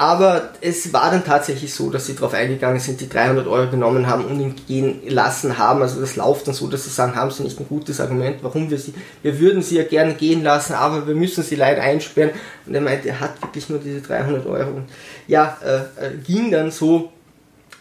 Aber 0.00 0.54
es 0.62 0.94
war 0.94 1.10
dann 1.10 1.24
tatsächlich 1.24 1.74
so, 1.74 1.90
dass 1.90 2.06
sie 2.06 2.14
darauf 2.14 2.32
eingegangen 2.32 2.80
sind, 2.80 3.02
die 3.02 3.08
300 3.08 3.46
Euro 3.46 3.70
genommen 3.70 4.06
haben 4.06 4.24
und 4.24 4.40
ihn 4.40 4.54
gehen 4.66 5.02
lassen 5.06 5.58
haben. 5.58 5.82
Also 5.82 6.00
das 6.00 6.16
läuft 6.16 6.46
dann 6.46 6.54
so, 6.54 6.68
dass 6.68 6.84
sie 6.84 6.90
sagen, 6.90 7.16
haben 7.16 7.30
sie 7.30 7.42
nicht 7.42 7.60
ein 7.60 7.68
gutes 7.68 8.00
Argument, 8.00 8.38
warum 8.40 8.70
wir 8.70 8.78
sie, 8.78 8.94
wir 9.20 9.38
würden 9.38 9.60
sie 9.60 9.76
ja 9.76 9.82
gerne 9.82 10.14
gehen 10.14 10.42
lassen, 10.42 10.72
aber 10.72 11.06
wir 11.06 11.14
müssen 11.14 11.44
sie 11.44 11.56
leider 11.56 11.82
einsperren. 11.82 12.30
Und 12.64 12.74
er 12.74 12.80
meinte, 12.80 13.10
er 13.10 13.20
hat 13.20 13.42
wirklich 13.42 13.68
nur 13.68 13.78
diese 13.78 14.00
300 14.00 14.46
Euro. 14.46 14.70
Und 14.70 14.84
ja, 15.26 15.58
äh, 15.62 16.06
äh, 16.06 16.16
ging 16.26 16.50
dann 16.50 16.70
so, 16.70 17.12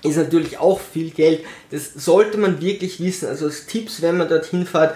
ist 0.03 0.17
natürlich 0.17 0.57
auch 0.57 0.81
viel 0.81 1.11
Geld. 1.11 1.45
Das 1.71 1.93
sollte 1.93 2.37
man 2.37 2.61
wirklich 2.61 2.99
wissen. 2.99 3.29
Also 3.29 3.45
als 3.45 3.65
Tipps, 3.65 4.01
wenn 4.01 4.17
man 4.17 4.27
dorthin 4.27 4.65
fährt, 4.65 4.95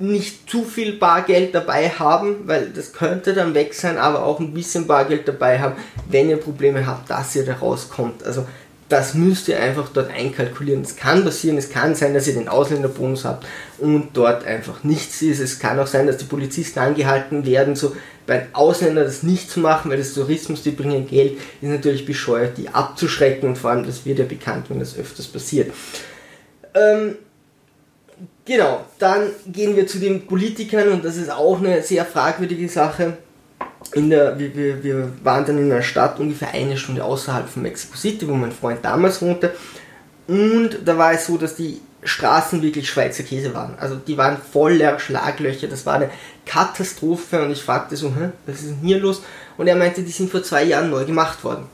nicht 0.00 0.48
zu 0.48 0.64
viel 0.64 0.92
Bargeld 0.92 1.54
dabei 1.54 1.88
haben, 1.90 2.46
weil 2.46 2.70
das 2.70 2.92
könnte 2.92 3.34
dann 3.34 3.54
weg 3.54 3.74
sein, 3.74 3.98
aber 3.98 4.24
auch 4.24 4.40
ein 4.40 4.54
bisschen 4.54 4.86
Bargeld 4.86 5.26
dabei 5.26 5.58
haben, 5.58 5.76
wenn 6.08 6.28
ihr 6.28 6.36
Probleme 6.36 6.86
habt, 6.86 7.10
dass 7.10 7.34
ihr 7.36 7.44
da 7.44 7.54
rauskommt. 7.54 8.24
Also 8.24 8.46
das 8.88 9.14
müsst 9.14 9.48
ihr 9.48 9.60
einfach 9.60 9.90
dort 9.90 10.10
einkalkulieren. 10.10 10.82
Es 10.82 10.96
kann 10.96 11.22
passieren, 11.22 11.58
es 11.58 11.70
kann 11.70 11.94
sein, 11.94 12.14
dass 12.14 12.26
ihr 12.26 12.34
den 12.34 12.48
Ausländerbonus 12.48 13.24
habt 13.24 13.46
und 13.78 14.08
dort 14.14 14.46
einfach 14.46 14.82
nichts 14.82 15.20
ist. 15.20 15.40
Es 15.40 15.58
kann 15.58 15.78
auch 15.78 15.86
sein, 15.86 16.06
dass 16.06 16.16
die 16.16 16.24
Polizisten 16.24 16.78
angehalten 16.78 17.44
werden, 17.44 17.76
so 17.76 17.94
bei 18.26 18.46
Ausländern 18.52 19.04
das 19.04 19.22
nicht 19.22 19.50
zu 19.50 19.60
machen, 19.60 19.90
weil 19.90 19.98
das 19.98 20.14
Tourismus, 20.14 20.62
die 20.62 20.70
bringen 20.70 21.06
Geld, 21.06 21.38
ist 21.60 21.68
natürlich 21.68 22.06
bescheuert, 22.06 22.56
die 22.56 22.68
abzuschrecken 22.68 23.50
und 23.50 23.58
vor 23.58 23.70
allem, 23.70 23.86
das 23.86 24.04
wird 24.06 24.18
ja 24.18 24.24
bekannt, 24.24 24.66
wenn 24.68 24.80
das 24.80 24.96
öfters 24.96 25.26
passiert. 25.26 25.72
Ähm, 26.74 27.16
Genau, 28.44 28.84
dann 28.98 29.30
gehen 29.46 29.76
wir 29.76 29.86
zu 29.86 29.98
den 29.98 30.26
Politikern 30.26 30.88
und 30.88 31.04
das 31.04 31.16
ist 31.16 31.30
auch 31.30 31.58
eine 31.58 31.82
sehr 31.82 32.04
fragwürdige 32.04 32.68
Sache. 32.68 33.18
In 33.94 34.10
der, 34.10 34.38
wir, 34.38 34.54
wir, 34.54 34.82
wir 34.82 35.12
waren 35.22 35.44
dann 35.44 35.58
in 35.58 35.70
einer 35.70 35.82
Stadt 35.82 36.18
ungefähr 36.18 36.52
eine 36.52 36.76
Stunde 36.76 37.04
außerhalb 37.04 37.48
von 37.48 37.62
Mexico 37.62 37.96
City, 37.96 38.26
wo 38.28 38.34
mein 38.34 38.52
Freund 38.52 38.80
damals 38.82 39.22
wohnte. 39.22 39.54
Und 40.26 40.78
da 40.84 40.98
war 40.98 41.12
es 41.12 41.26
so, 41.26 41.38
dass 41.38 41.56
die 41.56 41.80
Straßen 42.02 42.62
wirklich 42.62 42.88
Schweizer 42.88 43.22
Käse 43.22 43.54
waren. 43.54 43.76
Also 43.78 43.96
die 43.96 44.16
waren 44.16 44.38
voller 44.38 44.98
Schlaglöcher, 44.98 45.68
das 45.68 45.84
war 45.84 45.94
eine 45.94 46.10
Katastrophe 46.46 47.42
und 47.42 47.50
ich 47.50 47.62
fragte 47.62 47.96
so, 47.96 48.08
Hä, 48.08 48.30
was 48.46 48.56
ist 48.60 48.70
denn 48.70 48.78
hier 48.82 48.98
los? 48.98 49.22
Und 49.56 49.66
er 49.66 49.76
meinte, 49.76 50.02
die 50.02 50.10
sind 50.10 50.30
vor 50.30 50.42
zwei 50.42 50.64
Jahren 50.64 50.90
neu 50.90 51.04
gemacht 51.04 51.42
worden. 51.44 51.66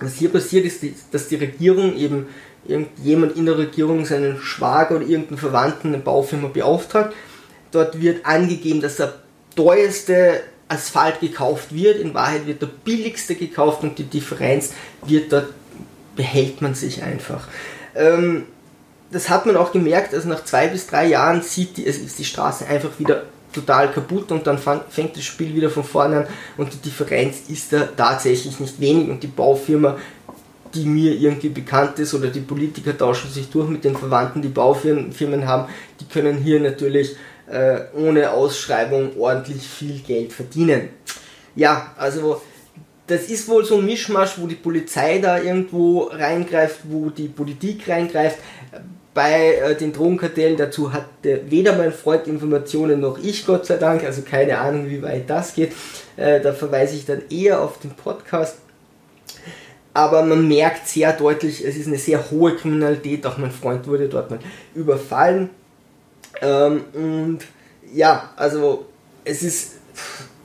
Was 0.00 0.14
hier 0.14 0.30
passiert 0.30 0.64
ist, 0.64 0.82
dass 1.10 1.28
die 1.28 1.36
Regierung 1.36 1.96
eben 1.96 2.26
irgendjemand 2.66 3.36
in 3.36 3.46
der 3.46 3.58
Regierung 3.58 4.04
seinen 4.04 4.38
Schwager 4.40 4.96
oder 4.96 5.06
irgendeinen 5.06 5.38
Verwandten 5.38 5.88
eine 5.88 5.98
Baufirma 5.98 6.48
beauftragt. 6.48 7.14
Dort 7.72 8.00
wird 8.00 8.26
angegeben, 8.26 8.80
dass 8.80 8.96
der 8.96 9.14
teuerste 9.56 10.42
Asphalt 10.68 11.20
gekauft 11.20 11.74
wird. 11.74 11.98
In 11.98 12.14
Wahrheit 12.14 12.46
wird 12.46 12.62
der 12.62 12.68
billigste 12.68 13.34
gekauft 13.34 13.82
und 13.82 13.98
die 13.98 14.04
Differenz 14.04 14.72
wird 15.04 15.32
dort, 15.32 15.48
behält 16.16 16.62
man 16.62 16.74
sich 16.74 17.02
einfach. 17.02 17.48
Ähm, 17.94 18.44
das 19.10 19.28
hat 19.28 19.46
man 19.46 19.56
auch 19.56 19.72
gemerkt, 19.72 20.14
also 20.14 20.28
nach 20.28 20.44
zwei 20.44 20.68
bis 20.68 20.86
drei 20.86 21.06
Jahren 21.06 21.42
sieht 21.42 21.76
die, 21.76 21.82
ist 21.82 22.18
die 22.18 22.24
Straße 22.24 22.66
einfach 22.66 22.90
wieder 22.98 23.24
total 23.52 23.90
kaputt 23.90 24.30
und 24.30 24.46
dann 24.46 24.58
fängt 24.58 25.16
das 25.16 25.24
Spiel 25.24 25.54
wieder 25.54 25.70
von 25.70 25.82
vorne 25.82 26.18
an 26.18 26.26
und 26.56 26.72
die 26.72 26.78
Differenz 26.78 27.48
ist 27.48 27.72
da 27.72 27.88
tatsächlich 27.96 28.60
nicht 28.60 28.80
wenig 28.80 29.08
und 29.08 29.22
die 29.22 29.28
Baufirma 29.28 29.98
die 30.74 30.84
mir 30.84 31.12
irgendwie 31.12 31.48
bekannt 31.48 31.98
ist 31.98 32.14
oder 32.14 32.28
die 32.28 32.40
Politiker 32.40 32.96
tauschen 32.96 33.30
sich 33.30 33.50
durch 33.50 33.68
mit 33.68 33.84
den 33.84 33.96
Verwandten, 33.96 34.42
die 34.42 34.48
Baufirmen 34.48 35.46
haben, 35.46 35.68
die 36.00 36.06
können 36.06 36.38
hier 36.38 36.60
natürlich 36.60 37.16
äh, 37.50 37.80
ohne 37.94 38.30
Ausschreibung 38.30 39.18
ordentlich 39.18 39.66
viel 39.66 39.98
Geld 40.00 40.32
verdienen. 40.32 40.90
Ja, 41.56 41.92
also 41.96 42.40
das 43.06 43.24
ist 43.24 43.48
wohl 43.48 43.64
so 43.64 43.78
ein 43.78 43.86
Mischmasch, 43.86 44.38
wo 44.38 44.46
die 44.46 44.54
Polizei 44.54 45.18
da 45.18 45.40
irgendwo 45.40 46.02
reingreift, 46.12 46.80
wo 46.84 47.10
die 47.10 47.28
Politik 47.28 47.88
reingreift. 47.88 48.38
Bei 49.12 49.54
äh, 49.54 49.74
den 49.74 49.92
Drogenkartellen 49.92 50.56
dazu 50.56 50.92
hat 50.92 51.06
weder 51.22 51.74
mein 51.76 51.92
Freund 51.92 52.28
Informationen 52.28 53.00
noch 53.00 53.18
ich, 53.18 53.44
Gott 53.44 53.66
sei 53.66 53.76
Dank, 53.76 54.04
also 54.04 54.22
keine 54.22 54.58
Ahnung, 54.58 54.88
wie 54.88 55.02
weit 55.02 55.28
das 55.28 55.54
geht. 55.54 55.72
Äh, 56.16 56.40
da 56.40 56.52
verweise 56.52 56.94
ich 56.94 57.06
dann 57.06 57.22
eher 57.30 57.60
auf 57.60 57.80
den 57.80 57.90
Podcast 57.90 58.58
aber 59.92 60.22
man 60.22 60.46
merkt 60.46 60.86
sehr 60.88 61.12
deutlich, 61.12 61.64
es 61.64 61.76
ist 61.76 61.88
eine 61.88 61.98
sehr 61.98 62.30
hohe 62.30 62.54
Kriminalität. 62.56 63.26
Auch 63.26 63.38
mein 63.38 63.50
Freund 63.50 63.86
wurde 63.86 64.08
dort 64.08 64.30
mal 64.30 64.38
überfallen. 64.74 65.50
Ähm, 66.40 66.84
und 66.94 67.40
ja, 67.92 68.30
also 68.36 68.86
es 69.24 69.42
ist 69.42 69.72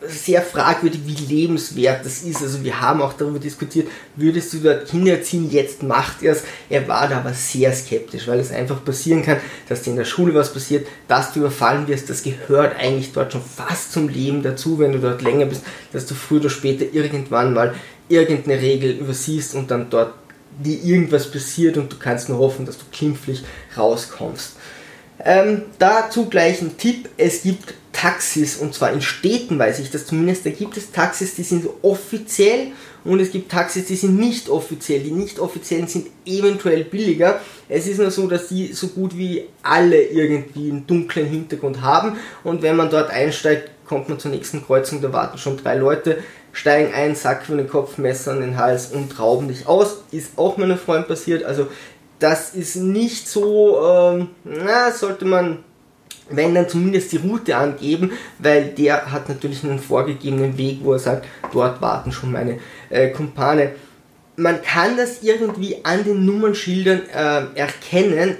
sehr 0.07 0.41
fragwürdig, 0.41 1.01
wie 1.05 1.33
lebenswert 1.33 2.05
das 2.05 2.23
ist. 2.23 2.41
Also 2.41 2.63
wir 2.63 2.79
haben 2.81 3.01
auch 3.01 3.13
darüber 3.13 3.39
diskutiert, 3.39 3.87
würdest 4.15 4.53
du 4.53 4.59
dort 4.59 4.89
hinterziehen, 4.89 5.49
jetzt 5.49 5.83
macht 5.83 6.21
er 6.21 6.33
es. 6.33 6.43
Er 6.69 6.87
war 6.87 7.07
da 7.07 7.17
aber 7.17 7.33
sehr 7.33 7.73
skeptisch, 7.73 8.27
weil 8.27 8.39
es 8.39 8.51
einfach 8.51 8.83
passieren 8.83 9.23
kann, 9.23 9.37
dass 9.69 9.83
dir 9.83 9.91
in 9.91 9.97
der 9.97 10.05
Schule 10.05 10.33
was 10.35 10.53
passiert, 10.53 10.87
dass 11.07 11.33
du 11.33 11.39
überfallen 11.39 11.87
wirst. 11.87 12.09
Das 12.09 12.23
gehört 12.23 12.75
eigentlich 12.77 13.13
dort 13.13 13.31
schon 13.31 13.41
fast 13.41 13.93
zum 13.93 14.09
Leben 14.09 14.43
dazu, 14.43 14.79
wenn 14.79 14.91
du 14.91 14.99
dort 14.99 15.21
länger 15.21 15.45
bist, 15.45 15.63
dass 15.91 16.05
du 16.05 16.13
früher 16.13 16.41
oder 16.41 16.49
später 16.49 16.85
irgendwann 16.91 17.53
mal 17.53 17.73
irgendeine 18.09 18.61
Regel 18.61 18.91
übersiehst 18.91 19.55
und 19.55 19.71
dann 19.71 19.89
dort 19.89 20.13
dir 20.59 20.81
irgendwas 20.83 21.29
passiert 21.29 21.77
und 21.77 21.91
du 21.91 21.97
kannst 21.97 22.29
nur 22.29 22.39
hoffen, 22.39 22.65
dass 22.65 22.77
du 22.77 22.85
klimpflich 22.91 23.43
rauskommst. 23.75 24.53
Ähm, 25.23 25.63
dazu 25.79 26.25
gleich 26.25 26.61
ein 26.61 26.77
Tipp, 26.77 27.09
es 27.17 27.43
gibt 27.43 27.73
Taxis 27.93 28.57
und 28.57 28.73
zwar 28.73 28.91
in 28.91 29.01
Städten 29.01 29.57
weiß 29.57 29.79
ich 29.79 29.89
das 29.89 30.05
zumindest, 30.05 30.45
da 30.45 30.49
gibt 30.49 30.75
es 30.77 30.91
Taxis, 30.91 31.35
die 31.35 31.43
sind 31.43 31.67
offiziell 31.81 32.73
und 33.05 33.19
es 33.19 33.31
gibt 33.31 33.51
Taxis, 33.51 33.85
die 33.85 33.95
sind 33.95 34.19
nicht 34.19 34.49
offiziell. 34.49 34.99
Die 34.99 35.11
nicht 35.11 35.39
offiziellen 35.39 35.87
sind 35.87 36.07
eventuell 36.25 36.83
billiger. 36.83 37.39
Es 37.69 37.87
ist 37.87 37.99
nur 37.99 38.09
so, 38.09 38.27
dass 38.27 38.47
die 38.47 38.73
so 38.73 38.87
gut 38.87 39.15
wie 39.15 39.45
alle 39.61 40.01
irgendwie 40.01 40.71
einen 40.71 40.87
dunklen 40.87 41.27
Hintergrund 41.27 41.81
haben 41.81 42.17
und 42.43 42.61
wenn 42.61 42.75
man 42.75 42.89
dort 42.89 43.09
einsteigt, 43.09 43.71
kommt 43.85 44.09
man 44.09 44.19
zur 44.19 44.31
nächsten 44.31 44.65
Kreuzung, 44.65 45.01
da 45.01 45.13
warten 45.13 45.37
schon 45.37 45.57
drei 45.57 45.75
Leute, 45.75 46.17
steigen 46.55 46.93
ein, 46.93 47.15
Sack 47.15 47.45
für 47.45 47.57
den 47.57 47.67
Kopf, 47.67 47.97
Messer 47.97 48.31
an 48.31 48.39
den 48.39 48.57
Hals 48.57 48.87
und 48.87 49.19
rauben 49.19 49.49
dich 49.49 49.67
aus. 49.67 50.03
Ist 50.11 50.37
auch 50.37 50.55
meinem 50.57 50.77
Freund 50.77 51.05
passiert. 51.05 51.43
Also 51.43 51.67
das 52.19 52.55
ist 52.55 52.77
nicht 52.77 53.27
so, 53.27 53.85
ähm, 53.85 54.29
na, 54.45 54.89
sollte 54.91 55.25
man, 55.25 55.59
wenn 56.29 56.55
dann 56.55 56.69
zumindest 56.69 57.11
die 57.11 57.17
Route 57.17 57.57
angeben, 57.57 58.13
weil 58.39 58.69
der 58.69 59.11
hat 59.11 59.27
natürlich 59.27 59.65
einen 59.65 59.79
vorgegebenen 59.79 60.57
Weg, 60.57 60.79
wo 60.81 60.93
er 60.93 60.99
sagt, 60.99 61.27
dort 61.51 61.81
warten 61.81 62.13
schon 62.13 62.31
meine 62.31 62.59
äh, 62.89 63.09
Kumpane. 63.09 63.73
Man 64.37 64.61
kann 64.61 64.95
das 64.95 65.23
irgendwie 65.23 65.83
an 65.83 66.05
den 66.05 66.25
Nummernschildern 66.25 67.01
äh, 67.13 67.59
erkennen, 67.59 68.37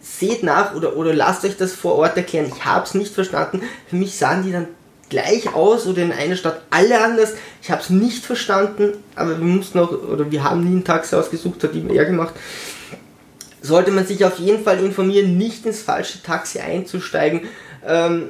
seht 0.00 0.44
nach 0.44 0.76
oder, 0.76 0.96
oder 0.96 1.12
lasst 1.12 1.44
euch 1.44 1.56
das 1.56 1.72
vor 1.72 1.96
Ort 1.96 2.16
erklären. 2.16 2.46
Ich 2.46 2.64
habe 2.64 2.84
es 2.84 2.94
nicht 2.94 3.12
verstanden. 3.12 3.62
Für 3.88 3.96
mich 3.96 4.16
sahen 4.16 4.44
die 4.44 4.52
dann 4.52 4.68
gleich 5.10 5.52
aus 5.54 5.86
oder 5.86 6.02
in 6.02 6.12
einer 6.12 6.36
Stadt 6.36 6.62
alle 6.70 7.02
anders. 7.02 7.34
Ich 7.62 7.70
habe 7.70 7.82
es 7.82 7.90
nicht 7.90 8.24
verstanden, 8.24 8.94
aber 9.14 9.38
wir 9.38 9.44
mussten 9.44 9.78
auch, 9.78 9.90
oder 9.90 10.30
wir 10.30 10.42
haben 10.42 10.64
nie 10.64 10.80
ein 10.80 10.84
Taxi 10.84 11.14
ausgesucht, 11.14 11.62
hat 11.62 11.74
immer 11.74 11.92
er 11.92 12.06
gemacht. 12.06 12.34
Sollte 13.60 13.90
man 13.90 14.06
sich 14.06 14.24
auf 14.24 14.38
jeden 14.38 14.64
Fall 14.64 14.82
informieren, 14.82 15.36
nicht 15.36 15.66
ins 15.66 15.82
falsche 15.82 16.22
Taxi 16.22 16.60
einzusteigen. 16.60 17.42
Ähm, 17.86 18.28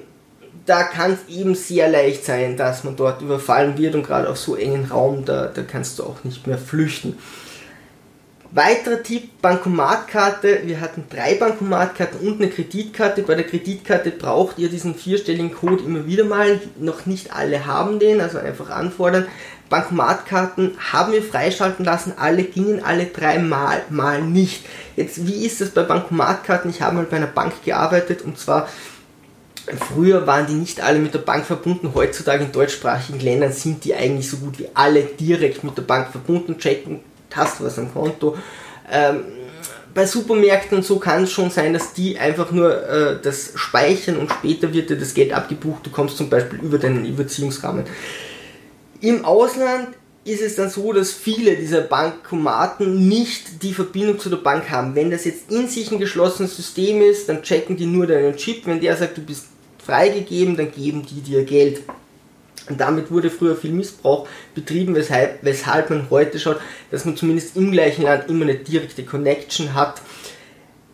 da 0.66 0.82
kann 0.82 1.12
es 1.12 1.34
eben 1.34 1.54
sehr 1.54 1.88
leicht 1.88 2.24
sein, 2.24 2.56
dass 2.56 2.84
man 2.84 2.96
dort 2.96 3.22
überfallen 3.22 3.78
wird 3.78 3.94
und 3.94 4.02
gerade 4.02 4.28
auf 4.28 4.38
so 4.38 4.56
engen 4.56 4.86
Raum, 4.86 5.24
da, 5.24 5.46
da 5.46 5.62
kannst 5.62 5.98
du 5.98 6.04
auch 6.04 6.24
nicht 6.24 6.46
mehr 6.46 6.58
flüchten. 6.58 7.18
Weiterer 8.52 9.00
Tipp, 9.04 9.40
Bankomatkarte. 9.40 10.62
Wir 10.64 10.80
hatten 10.80 11.04
drei 11.08 11.34
Bankomatkarten 11.34 12.18
und 12.26 12.42
eine 12.42 12.50
Kreditkarte. 12.50 13.22
Bei 13.22 13.36
der 13.36 13.46
Kreditkarte 13.46 14.10
braucht 14.10 14.58
ihr 14.58 14.68
diesen 14.68 14.96
vierstelligen 14.96 15.54
Code 15.54 15.84
immer 15.84 16.04
wieder 16.06 16.24
mal. 16.24 16.60
Noch 16.76 17.06
nicht 17.06 17.32
alle 17.32 17.66
haben 17.66 18.00
den, 18.00 18.20
also 18.20 18.38
einfach 18.38 18.70
anfordern. 18.70 19.28
Bankomatkarten 19.68 20.76
haben 20.92 21.12
wir 21.12 21.22
freischalten 21.22 21.84
lassen, 21.84 22.14
alle 22.16 22.42
gingen 22.42 22.82
alle 22.82 23.06
dreimal, 23.06 23.82
mal 23.88 24.20
nicht. 24.20 24.64
Jetzt, 24.96 25.28
wie 25.28 25.46
ist 25.46 25.60
das 25.60 25.70
bei 25.70 25.84
Bankomatkarten? 25.84 26.72
Ich 26.72 26.82
habe 26.82 26.96
mal 26.96 27.04
bei 27.04 27.18
einer 27.18 27.28
Bank 27.28 27.52
gearbeitet 27.64 28.22
und 28.22 28.36
zwar 28.36 28.68
Früher 29.88 30.26
waren 30.26 30.46
die 30.46 30.54
nicht 30.54 30.80
alle 30.80 30.98
mit 30.98 31.14
der 31.14 31.20
Bank 31.20 31.44
verbunden, 31.44 31.92
heutzutage 31.94 32.42
in 32.44 32.50
deutschsprachigen 32.50 33.20
Ländern 33.20 33.52
sind 33.52 33.84
die 33.84 33.94
eigentlich 33.94 34.28
so 34.28 34.38
gut 34.38 34.58
wie 34.58 34.68
alle 34.74 35.02
direkt 35.02 35.62
mit 35.62 35.76
der 35.76 35.82
Bank 35.82 36.10
verbunden, 36.10 36.58
checken 36.58 37.00
hast 37.36 37.62
was 37.62 37.78
am 37.78 37.92
Konto. 37.92 38.36
Ähm, 38.90 39.24
bei 39.92 40.06
Supermärkten 40.06 40.78
und 40.78 40.84
so 40.84 40.98
kann 40.98 41.24
es 41.24 41.32
schon 41.32 41.50
sein, 41.50 41.72
dass 41.72 41.92
die 41.92 42.18
einfach 42.18 42.52
nur 42.52 42.88
äh, 42.88 43.18
das 43.20 43.52
speichern 43.56 44.16
und 44.16 44.30
später 44.30 44.72
wird 44.72 44.90
dir 44.90 44.98
das 44.98 45.14
Geld 45.14 45.32
abgebucht. 45.32 45.84
Du 45.86 45.90
kommst 45.90 46.16
zum 46.16 46.30
Beispiel 46.30 46.60
über 46.60 46.78
deinen 46.78 47.04
Überziehungsrahmen. 47.04 47.84
Im 49.00 49.24
Ausland 49.24 49.88
ist 50.24 50.42
es 50.42 50.56
dann 50.56 50.70
so, 50.70 50.92
dass 50.92 51.12
viele 51.12 51.56
dieser 51.56 51.80
Bankomaten 51.80 53.08
nicht 53.08 53.62
die 53.62 53.72
Verbindung 53.72 54.18
zu 54.18 54.28
der 54.28 54.36
Bank 54.36 54.70
haben. 54.70 54.94
Wenn 54.94 55.10
das 55.10 55.24
jetzt 55.24 55.50
in 55.50 55.66
sich 55.66 55.90
ein 55.90 55.98
geschlossenes 55.98 56.56
System 56.56 57.00
ist, 57.00 57.28
dann 57.28 57.42
checken 57.42 57.76
die 57.76 57.86
nur 57.86 58.06
deinen 58.06 58.36
Chip. 58.36 58.66
Wenn 58.66 58.80
der 58.80 58.96
sagt, 58.96 59.16
du 59.16 59.22
bist 59.22 59.46
freigegeben, 59.84 60.56
dann 60.56 60.70
geben 60.70 61.04
die 61.06 61.22
dir 61.22 61.44
Geld. 61.44 61.82
Damit 62.76 63.10
wurde 63.10 63.30
früher 63.30 63.56
viel 63.56 63.72
Missbrauch 63.72 64.28
betrieben, 64.54 64.94
weshalb, 64.94 65.42
weshalb 65.42 65.90
man 65.90 66.08
heute 66.10 66.38
schaut, 66.38 66.60
dass 66.90 67.04
man 67.04 67.16
zumindest 67.16 67.56
im 67.56 67.72
gleichen 67.72 68.02
Land 68.02 68.28
immer 68.28 68.44
eine 68.44 68.56
direkte 68.56 69.04
Connection 69.04 69.74
hat. 69.74 70.02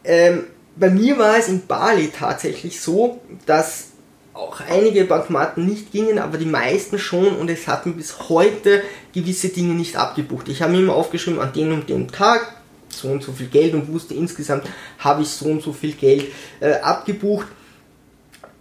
Ähm, 0.04 0.44
bei 0.76 0.90
mir 0.90 1.18
war 1.18 1.38
es 1.38 1.48
in 1.48 1.66
Bali 1.66 2.10
tatsächlich 2.16 2.80
so, 2.80 3.20
dass 3.46 3.92
auch 4.36 4.60
einige 4.60 5.04
Bankomaten 5.04 5.66
nicht 5.66 5.92
gingen, 5.92 6.18
aber 6.18 6.36
die 6.36 6.44
meisten 6.44 6.98
schon 6.98 7.36
und 7.36 7.48
es 7.50 7.66
hat 7.66 7.86
mir 7.86 7.92
bis 7.92 8.28
heute 8.28 8.82
gewisse 9.14 9.48
Dinge 9.48 9.74
nicht 9.74 9.96
abgebucht. 9.96 10.48
Ich 10.48 10.60
habe 10.60 10.72
mir 10.72 10.80
immer 10.80 10.94
aufgeschrieben, 10.94 11.40
an 11.40 11.52
dem 11.54 11.72
und 11.72 11.88
dem 11.88 12.12
Tag 12.12 12.56
so 12.90 13.08
und 13.08 13.22
so 13.22 13.32
viel 13.32 13.48
Geld 13.48 13.74
und 13.74 13.92
wusste 13.92 14.14
insgesamt 14.14 14.64
habe 14.98 15.22
ich 15.22 15.28
so 15.28 15.46
und 15.46 15.62
so 15.62 15.72
viel 15.72 15.92
Geld 15.92 16.26
äh, 16.60 16.74
abgebucht. 16.74 17.46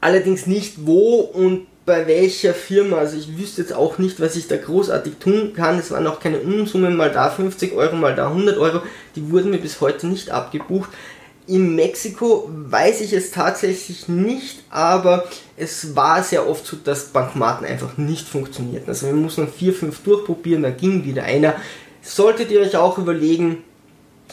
Allerdings 0.02 0.46
nicht 0.48 0.86
wo 0.86 1.20
und 1.20 1.68
bei 1.86 2.08
welcher 2.08 2.54
Firma. 2.54 2.98
Also 2.98 3.18
ich 3.18 3.38
wüsste 3.38 3.62
jetzt 3.62 3.74
auch 3.74 3.98
nicht, 3.98 4.20
was 4.20 4.36
ich 4.36 4.48
da 4.48 4.58
großartig 4.58 5.16
tun 5.20 5.54
kann. 5.54 5.80
Es 5.80 5.92
waren 5.92 6.08
auch 6.08 6.20
keine 6.20 6.40
Unsummen, 6.40 6.96
mal 6.96 7.12
da 7.12 7.30
50 7.30 7.74
Euro, 7.74 7.96
mal 7.96 8.16
da 8.16 8.28
100 8.28 8.58
Euro. 8.58 8.82
Die 9.16 9.32
wurden 9.32 9.52
mir 9.52 9.60
bis 9.60 9.82
heute 9.82 10.08
nicht 10.08 10.32
abgebucht. 10.32 10.90
In 11.48 11.76
Mexiko 11.76 12.50
weiß 12.52 13.02
ich 13.02 13.14
es 13.14 13.30
tatsächlich 13.30 14.08
nicht, 14.08 14.64
aber 14.72 15.26
es 15.58 15.96
war 15.96 16.24
sehr 16.24 16.50
oft 16.50 16.66
so, 16.66 16.76
dass 16.76 17.10
Bankomaten 17.10 17.68
einfach 17.68 17.98
nicht 17.98 18.28
funktionierten. 18.28 18.90
Also 18.90 19.06
wir 19.06 19.14
mussten 19.14 19.48
vier, 19.48 19.72
fünf 19.72 20.00
durchprobieren, 20.02 20.64
dann 20.64 20.76
ging 20.76 21.04
wieder 21.06 21.24
einer. 21.24 21.56
Solltet 22.02 22.50
ihr 22.50 22.62
euch 22.62 22.76
auch 22.76 22.98
überlegen, 22.98 23.64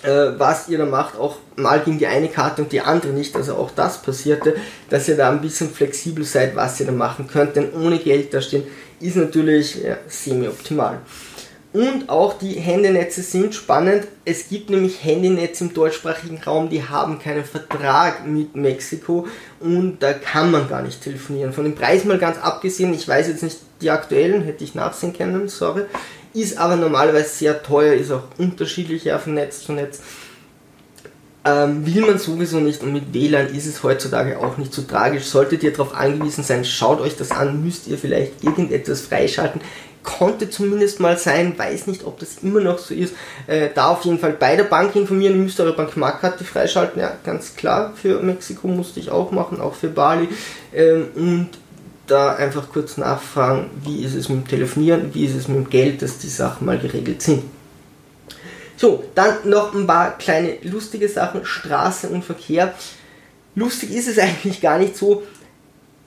äh, 0.03 0.39
was 0.39 0.69
ihr 0.69 0.79
da 0.79 0.87
macht, 0.87 1.17
auch 1.17 1.37
mal 1.57 1.81
ging 1.81 1.99
die 1.99 2.07
eine 2.07 2.29
Karte 2.29 2.63
und 2.63 2.73
die 2.73 2.81
andere 2.81 3.13
nicht, 3.13 3.35
also 3.37 3.55
auch 3.55 3.71
das 3.71 4.03
passierte, 4.03 4.57
dass 4.91 5.09
ihr 5.09 5.17
da 5.17 5.31
ein 5.31 5.41
bisschen 5.41 5.71
flexibel 5.71 6.25
seid, 6.25 6.57
was 6.57 6.81
ihr 6.81 6.87
da 6.87 6.93
machen 6.93 7.27
könnt, 7.27 7.57
denn 7.57 7.73
ohne 7.73 7.99
Geld 7.99 8.33
da 8.35 8.41
stehen 8.41 8.65
ist 9.03 9.17
natürlich 9.17 9.83
ja, 9.83 9.99
semi-optimal. 10.07 11.01
Und 11.73 12.11
auch 12.11 12.35
die 12.35 12.53
Handynetze 12.53 13.23
sind 13.23 13.55
spannend. 13.55 14.07
Es 14.27 14.51
gibt 14.51 14.69
nämlich 14.69 15.03
Handynetze 15.03 15.65
im 15.65 15.75
deutschsprachigen 15.75 16.39
Raum, 16.43 16.69
die 16.69 16.85
haben 16.85 17.19
keinen 17.19 17.45
Vertrag 17.45 18.27
mit 18.27 18.55
Mexiko 18.55 19.27
und 19.59 19.99
da 20.01 20.13
kann 20.13 20.51
man 20.51 20.69
gar 20.69 20.83
nicht 20.83 21.03
telefonieren. 21.03 21.55
Von 21.55 21.65
dem 21.65 21.75
Preis 21.75 22.05
mal 22.05 22.19
ganz 22.19 22.39
abgesehen, 22.39 22.93
ich 22.93 23.09
weiß 23.09 23.29
jetzt 23.29 23.43
nicht 23.43 23.59
die 23.81 23.91
aktuellen, 23.91 24.43
hätte 24.43 24.65
ich 24.65 24.75
nachsehen 24.75 25.15
können, 25.15 25.49
sorry. 25.49 25.85
Ist 26.35 26.57
aber 26.59 26.77
normalerweise 26.77 27.29
sehr 27.29 27.63
teuer, 27.63 27.95
ist 27.95 28.11
auch 28.11 28.23
unterschiedlich 28.39 29.05
ja, 29.05 29.19
von 29.19 29.35
Netz 29.35 29.65
zu 29.65 29.73
Netz. 29.73 30.01
Ähm, 31.45 31.85
will 31.85 32.03
man 32.03 32.19
sowieso 32.19 32.61
nicht 32.61 32.83
und 32.83 32.93
mit 32.93 33.13
WLAN 33.13 33.53
ist 33.53 33.67
es 33.67 33.83
heutzutage 33.83 34.39
auch 34.39 34.59
nicht 34.59 34.73
so 34.73 34.83
tragisch. 34.83 35.25
Solltet 35.25 35.63
ihr 35.65 35.73
darauf 35.73 35.95
angewiesen 35.95 36.45
sein, 36.45 36.65
schaut 36.65 37.01
euch 37.01 37.17
das 37.17 37.33
an, 37.33 37.65
müsst 37.65 37.89
ihr 37.89 37.99
vielleicht 37.99 38.45
irgendetwas 38.45 39.01
freischalten 39.01 39.61
konnte 40.03 40.51
zumindest 40.51 41.01
mal 41.01 41.17
sein, 41.17 41.57
weiß 41.57 41.87
nicht, 41.87 42.05
ob 42.05 42.19
das 42.19 42.39
immer 42.43 42.61
noch 42.61 42.79
so 42.79 42.95
ist. 42.95 43.15
Äh, 43.47 43.71
da 43.75 43.89
auf 43.89 44.05
jeden 44.05 44.19
Fall 44.19 44.33
bei 44.33 44.57
der 44.57 44.65
Bank 44.65 44.95
informieren, 44.97 45.35
ihr 45.35 45.43
müsst 45.43 45.61
eure 45.61 45.75
Bankmarkkarte 45.75 46.45
freischalten, 46.45 47.01
ja, 47.01 47.17
ganz 47.25 47.57
klar, 47.57 47.93
für 47.95 48.21
Mexiko 48.21 48.69
musste 48.69 49.01
ich 49.01 49.11
auch 49.11 49.31
machen, 49.31 49.61
auch 49.61 49.75
für 49.75 49.89
Bali. 49.89 50.29
Ähm, 50.75 51.09
und 51.15 51.49
da 52.07 52.35
einfach 52.35 52.71
kurz 52.71 52.97
nachfragen, 52.97 53.71
wie 53.85 54.03
ist 54.03 54.15
es 54.15 54.29
mit 54.29 54.39
dem 54.39 54.49
Telefonieren, 54.49 55.15
wie 55.15 55.25
ist 55.25 55.35
es 55.35 55.49
mit 55.49 55.57
dem 55.57 55.71
Geld, 55.71 56.03
dass 56.03 56.19
die 56.19 56.29
Sachen 56.29 56.67
mal 56.67 56.79
geregelt 56.79 57.23
sind. 57.23 57.45
So, 58.77 59.05
dann 59.15 59.49
noch 59.49 59.75
ein 59.75 59.87
paar 59.87 60.19
kleine 60.19 60.57
lustige 60.63 61.09
Sachen, 61.09 61.45
Straße 61.45 62.09
und 62.09 62.25
Verkehr. 62.25 62.75
Lustig 63.55 63.93
ist 63.93 64.09
es 64.09 64.19
eigentlich 64.21 64.61
gar 64.61 64.79
nicht 64.79 64.97
so, 64.97 65.23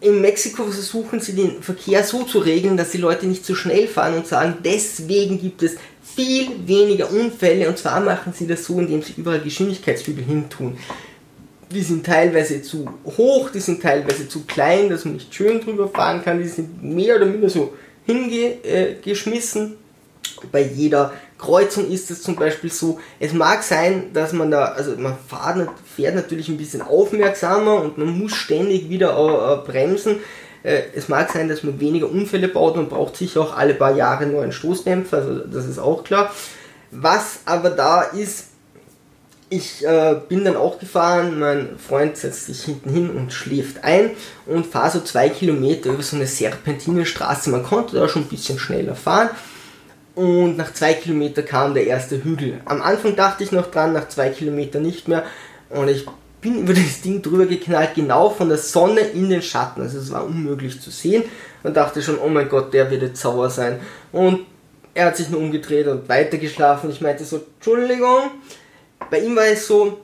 in 0.01 0.21
Mexiko 0.21 0.65
versuchen 0.65 1.19
sie 1.19 1.33
den 1.33 1.63
Verkehr 1.63 2.03
so 2.03 2.23
zu 2.23 2.39
regeln, 2.39 2.77
dass 2.77 2.91
die 2.91 2.97
Leute 2.97 3.25
nicht 3.27 3.45
zu 3.45 3.55
schnell 3.55 3.87
fahren 3.87 4.15
und 4.15 4.27
sagen, 4.27 4.57
deswegen 4.63 5.39
gibt 5.39 5.63
es 5.63 5.77
viel 6.03 6.67
weniger 6.67 7.09
Unfälle 7.11 7.67
und 7.67 7.77
zwar 7.77 7.99
machen 8.01 8.33
sie 8.33 8.45
das 8.45 8.65
so, 8.65 8.79
indem 8.79 9.01
sie 9.01 9.13
überall 9.17 9.41
Geschwindigkeitshügel 9.41 10.23
hintun. 10.23 10.77
Die 11.71 11.81
sind 11.81 12.05
teilweise 12.05 12.61
zu 12.61 12.87
hoch, 13.17 13.49
die 13.49 13.59
sind 13.59 13.81
teilweise 13.81 14.29
zu 14.29 14.45
klein, 14.45 14.89
dass 14.89 15.05
man 15.05 15.15
nicht 15.15 15.33
schön 15.33 15.61
drüber 15.61 15.87
fahren 15.87 16.23
kann, 16.23 16.41
die 16.41 16.47
sind 16.47 16.83
mehr 16.83 17.15
oder 17.15 17.25
minder 17.25 17.49
so 17.49 17.73
hingeschmissen. 18.05 19.77
Bei 20.51 20.61
jeder 20.61 21.13
Kreuzung 21.37 21.89
ist 21.89 22.11
es 22.11 22.21
zum 22.21 22.35
Beispiel 22.35 22.71
so, 22.71 22.99
es 23.19 23.33
mag 23.33 23.63
sein, 23.63 24.13
dass 24.13 24.31
man 24.33 24.51
da, 24.51 24.65
also 24.65 24.95
man 24.97 25.17
fährt, 25.27 25.69
fährt 25.95 26.15
natürlich 26.15 26.49
ein 26.49 26.57
bisschen 26.57 26.81
aufmerksamer 26.81 27.81
und 27.81 27.97
man 27.97 28.17
muss 28.17 28.33
ständig 28.33 28.89
wieder 28.89 29.63
äh, 29.63 29.69
bremsen. 29.69 30.17
Äh, 30.63 30.83
es 30.95 31.09
mag 31.09 31.31
sein, 31.31 31.49
dass 31.49 31.63
man 31.63 31.79
weniger 31.79 32.09
Unfälle 32.09 32.47
baut, 32.47 32.75
man 32.75 32.89
braucht 32.89 33.17
sicher 33.17 33.41
auch 33.41 33.55
alle 33.55 33.73
paar 33.73 33.95
Jahre 33.95 34.25
neuen 34.25 34.51
Stoßdämpfer, 34.51 35.17
also 35.17 35.39
das 35.39 35.65
ist 35.65 35.79
auch 35.79 36.03
klar. 36.03 36.33
Was 36.91 37.39
aber 37.45 37.69
da 37.69 38.01
ist, 38.01 38.47
ich 39.49 39.85
äh, 39.85 40.15
bin 40.27 40.43
dann 40.43 40.55
auch 40.55 40.79
gefahren, 40.79 41.39
mein 41.39 41.77
Freund 41.77 42.17
setzt 42.17 42.47
sich 42.47 42.63
hinten 42.63 42.89
hin 42.89 43.09
und 43.11 43.31
schläft 43.31 43.83
ein 43.83 44.11
und 44.45 44.65
fahre 44.65 44.91
so 44.91 44.99
zwei 45.01 45.29
Kilometer 45.29 45.91
über 45.91 46.01
so 46.03 46.15
eine 46.15 46.25
Serpentinenstraße. 46.25 47.51
Man 47.51 47.63
konnte 47.63 47.95
da 47.95 48.09
schon 48.09 48.23
ein 48.23 48.27
bisschen 48.29 48.57
schneller 48.57 48.95
fahren 48.95 49.29
und 50.15 50.55
nach 50.57 50.73
zwei 50.73 50.93
Kilometer 50.93 51.43
kam 51.43 51.73
der 51.73 51.85
erste 51.85 52.23
Hügel. 52.23 52.61
Am 52.65 52.81
Anfang 52.81 53.15
dachte 53.15 53.43
ich 53.43 53.51
noch 53.51 53.69
dran, 53.69 53.93
nach 53.93 54.07
zwei 54.07 54.29
Kilometern 54.29 54.81
nicht 54.81 55.07
mehr. 55.07 55.23
Und 55.69 55.89
ich 55.89 56.05
bin 56.41 56.59
über 56.61 56.73
das 56.73 57.01
Ding 57.01 57.21
drüber 57.21 57.45
geknallt, 57.45 57.95
genau 57.95 58.29
von 58.29 58.49
der 58.49 58.57
Sonne 58.57 59.01
in 59.01 59.29
den 59.29 59.41
Schatten. 59.41 59.81
Also 59.81 59.99
es 59.99 60.11
war 60.11 60.25
unmöglich 60.25 60.81
zu 60.81 60.89
sehen. 60.89 61.23
Und 61.63 61.75
dachte 61.75 62.01
schon, 62.01 62.19
oh 62.19 62.29
mein 62.29 62.47
Gott, 62.47 62.73
der 62.73 62.89
wird 62.91 63.01
jetzt 63.01 63.21
sauer 63.21 63.49
sein. 63.49 63.79
Und 64.11 64.45
er 64.93 65.07
hat 65.07 65.17
sich 65.17 65.29
nur 65.29 65.41
umgedreht 65.41 65.87
und 65.87 66.07
weitergeschlafen. 66.07 66.89
Ich 66.89 67.01
meinte 67.01 67.25
so, 67.25 67.41
Entschuldigung. 67.57 68.31
Bei 69.09 69.19
ihm 69.19 69.35
war 69.35 69.45
es 69.45 69.67
so, 69.67 69.99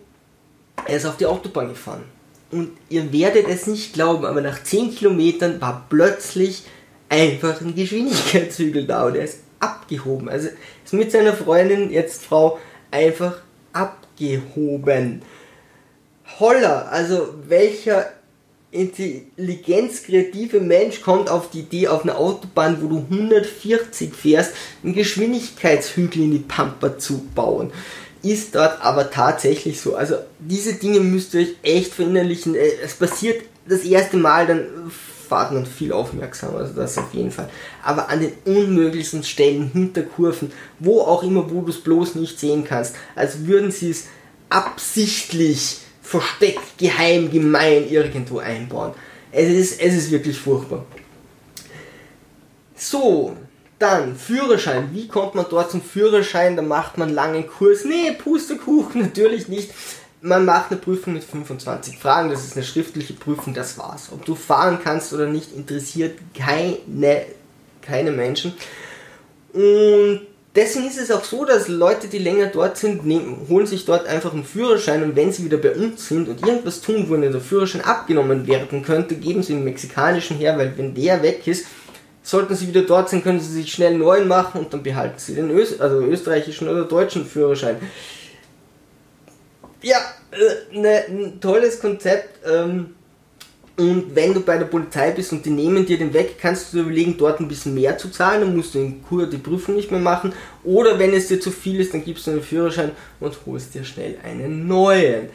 er 0.86 0.98
ist 0.98 1.06
auf 1.06 1.18
die 1.18 1.26
Autobahn 1.26 1.70
gefahren. 1.70 2.04
Und 2.52 2.72
ihr 2.90 3.12
werdet 3.14 3.48
es 3.48 3.68
nicht 3.68 3.94
glauben, 3.94 4.26
aber 4.26 4.42
nach 4.42 4.62
10 4.62 4.96
Kilometern 4.96 5.62
war 5.62 5.86
plötzlich 5.90 6.64
einfach 7.08 7.62
ein 7.62 7.76
Geschwindigkeitshügel 7.76 8.86
da 8.86 9.06
und 9.06 9.16
er 9.16 9.26
ist 9.26 9.40
abgehoben. 9.60 10.28
Also 10.30 10.50
ist 10.84 10.94
mit 10.94 11.12
seiner 11.12 11.34
Freundin, 11.34 11.92
jetzt 11.92 12.24
Frau, 12.24 12.60
einfach 12.90 13.42
abgehoben. 13.74 15.22
Holla, 16.40 16.84
also 16.84 17.36
welcher 17.48 18.12
intelligenzkreative 18.72 20.62
Mensch 20.62 21.02
kommt 21.02 21.30
auf 21.30 21.50
die 21.50 21.60
Idee, 21.60 21.90
auf 21.90 22.04
einer 22.04 22.18
Autobahn, 22.18 22.82
wo 22.82 22.88
du 22.88 23.06
140 23.10 24.14
fährst, 24.14 24.54
einen 24.84 24.94
Geschwindigkeitshügel 24.94 26.24
in 26.24 26.32
die 26.32 26.40
Pampa 26.40 26.98
zu 26.98 27.26
bauen. 27.36 27.72
Ist 28.24 28.54
dort 28.56 28.82
aber 28.82 29.10
tatsächlich 29.10 29.82
so. 29.82 29.96
Also 29.96 30.16
diese 30.40 30.74
Dinge 30.74 31.00
müsst 31.00 31.34
ihr 31.34 31.42
euch 31.42 31.56
echt 31.64 31.94
verinnerlichen. 31.94 32.56
Äh, 32.56 32.74
es 32.84 32.94
passiert 32.94 33.44
das 33.68 33.82
erste 33.82 34.18
Mal, 34.18 34.48
dann 34.48 34.66
fahrt 35.28 35.54
man 35.54 35.66
viel 35.66 35.94
aufmerksamer, 35.94 36.58
also 36.58 36.74
das 36.74 36.98
auf 36.98 37.14
jeden 37.14 37.32
Fall. 37.32 37.50
Aber 37.84 38.10
an 38.10 38.20
den 38.20 38.34
unmöglichsten 38.46 39.24
Stellen, 39.24 39.72
hinter 39.72 40.02
Kurven, 40.04 40.52
wo 40.80 41.02
auch 41.02 41.24
immer, 41.24 41.50
wo 41.50 41.62
du 41.62 41.70
es 41.70 41.82
bloß 41.82 42.16
nicht 42.16 42.38
sehen 42.38 42.66
kannst, 42.66 42.96
als 43.16 43.46
würden 43.46 43.72
sie 43.72 43.92
es 43.92 44.08
absichtlich 44.50 45.78
versteckt, 46.02 46.78
geheim, 46.78 47.32
gemein 47.32 47.90
irgendwo 47.90 48.40
einbauen. 48.40 48.92
Es 49.32 49.48
ist, 49.48 49.82
es 49.82 49.94
ist 49.96 50.12
wirklich 50.12 50.38
furchtbar. 50.38 50.86
So, 52.76 53.38
dann 53.82 54.16
Führerschein. 54.16 54.90
Wie 54.94 55.08
kommt 55.08 55.36
man 55.36 55.46
dort 55.50 55.72
zum 55.72 55.82
Führerschein? 55.82 56.56
Da 56.56 56.62
macht 56.62 56.98
man 56.98 57.10
einen 57.10 57.16
langen 57.16 57.48
Kurs. 57.48 57.86
Nee, 57.86 58.12
Pustekuchen, 58.12 59.02
natürlich 59.02 59.48
nicht 59.48 59.72
man 60.22 60.46
macht 60.46 60.72
eine 60.72 60.80
Prüfung 60.80 61.14
mit 61.14 61.24
25 61.24 61.98
Fragen, 61.98 62.30
das 62.30 62.46
ist 62.46 62.56
eine 62.56 62.66
schriftliche 62.66 63.14
Prüfung, 63.14 63.54
das 63.54 63.78
war's. 63.78 64.10
Ob 64.14 64.24
du 64.24 64.36
fahren 64.36 64.80
kannst 64.84 65.14
oder 65.14 65.28
nicht, 65.28 65.56
interessiert 65.56 66.18
keine, 66.38 67.26
keine 67.82 68.12
Menschen. 68.12 68.54
Und 69.54 70.22
deswegen 70.56 70.88
ist 70.88 71.00
es 71.00 71.12
auch 71.12 71.24
so, 71.24 71.44
dass 71.44 71.68
Leute, 71.68 72.08
die 72.08 72.20
länger 72.20 72.48
dort 72.48 72.78
sind, 72.78 73.06
nehmen, 73.06 73.48
holen 73.50 73.66
sich 73.66 73.86
dort 73.86 74.06
einfach 74.06 74.34
einen 74.34 74.46
Führerschein 74.46 75.04
und 75.04 75.16
wenn 75.16 75.34
sie 75.34 75.44
wieder 75.44 75.58
bei 75.58 75.74
uns 75.74 76.08
sind 76.08 76.30
und 76.30 76.46
irgendwas 76.46 76.82
tun, 76.82 77.08
wo 77.10 77.18
der 77.18 77.42
Führerschein 77.42 77.82
abgenommen 77.82 78.46
werden 78.46 78.84
könnte, 78.84 79.16
geben 79.16 79.42
sie 79.42 79.54
den 79.54 79.64
mexikanischen 79.64 80.38
her, 80.38 80.58
weil 80.58 80.78
wenn 80.78 80.94
der 80.94 81.24
weg 81.24 81.48
ist, 81.48 81.66
sollten 82.24 82.56
sie 82.56 82.68
wieder 82.68 82.84
dort 82.84 83.10
sein, 83.10 83.24
können 83.24 83.40
sie 83.40 83.52
sich 83.52 83.72
schnell 83.72 83.92
einen 83.92 84.00
neuen 84.00 84.28
machen 84.28 84.62
und 84.62 84.74
dann 84.74 84.84
behalten 84.84 85.18
sie 85.18 85.36
den 85.36 85.50
Öst 85.50 85.82
also 85.82 86.00
österreichischen 86.02 86.68
oder 86.68 86.86
deutschen 86.86 87.26
Führerschein 87.26 87.78
ja, 89.82 89.98
äh, 90.32 90.78
ne, 90.78 91.06
ein 91.08 91.42
tolles 91.42 91.80
Konzept. 91.80 92.46
Ähm, 92.46 92.96
und 93.78 94.16
wenn 94.16 94.34
du 94.34 94.42
bei 94.42 94.58
der 94.58 94.66
Polizei 94.66 95.12
bist 95.12 95.32
und 95.32 95.46
die 95.46 95.50
nehmen 95.50 95.86
dir 95.86 95.98
den 95.98 96.14
weg, 96.14 96.36
kannst 96.40 96.72
du 96.72 96.78
dir 96.78 96.84
überlegen, 96.84 97.16
dort 97.18 97.40
ein 97.40 97.48
bisschen 97.48 97.74
mehr 97.74 97.98
zu 97.98 98.10
zahlen, 98.10 98.42
dann 98.42 98.56
musst 98.56 98.76
du 98.76 98.80
in 98.80 99.02
Kur 99.04 99.26
die 99.26 99.38
Prüfung 99.38 99.76
nicht 99.76 99.90
mehr 99.90 100.00
machen. 100.00 100.34
Oder 100.64 101.00
wenn 101.00 101.14
es 101.14 101.28
dir 101.28 101.40
zu 101.40 101.52
viel 101.52 101.80
ist, 101.80 101.94
dann 101.94 102.04
gibst 102.04 102.28
du 102.28 102.32
einen 102.32 102.44
Führerschein 102.44 102.92
und 103.20 103.38
holst 103.46 103.74
dir 103.74 103.84
schnell 103.84 104.18
einen 104.24 104.68
neuen. 104.68 105.30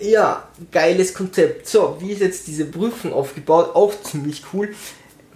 Ja, 0.00 0.48
geiles 0.72 1.12
Konzept. 1.14 1.68
So, 1.68 1.96
wie 2.00 2.12
ist 2.12 2.20
jetzt 2.20 2.46
diese 2.46 2.64
Prüfung 2.64 3.12
aufgebaut? 3.12 3.74
Auch 3.74 3.92
ziemlich 4.02 4.42
cool. 4.52 4.70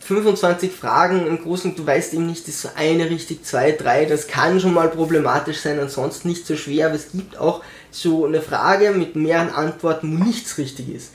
25 0.05 0.73
Fragen 0.73 1.27
im 1.27 1.41
Großen, 1.41 1.77
du 1.77 1.87
weißt 1.87 2.15
eben 2.15 2.27
nicht, 2.27 2.49
ist 2.49 2.63
so 2.63 2.71
eine 2.75 3.09
richtig, 3.09 3.45
zwei, 3.45 3.71
drei, 3.71 4.05
das 4.05 4.27
kann 4.27 4.59
schon 4.59 4.75
mal 4.75 4.89
problematisch 4.89 5.61
sein, 5.61 5.79
ansonsten 5.79 6.29
nicht 6.29 6.45
so 6.45 6.57
schwer, 6.57 6.87
aber 6.87 6.97
es 6.97 7.13
gibt 7.13 7.37
auch 7.39 7.63
so 7.91 8.27
eine 8.27 8.43
Frage 8.43 8.91
mit 8.91 9.15
mehreren 9.15 9.51
Antworten, 9.51 10.19
wo 10.19 10.25
nichts 10.25 10.59
richtig 10.59 10.89
ist. 10.93 11.13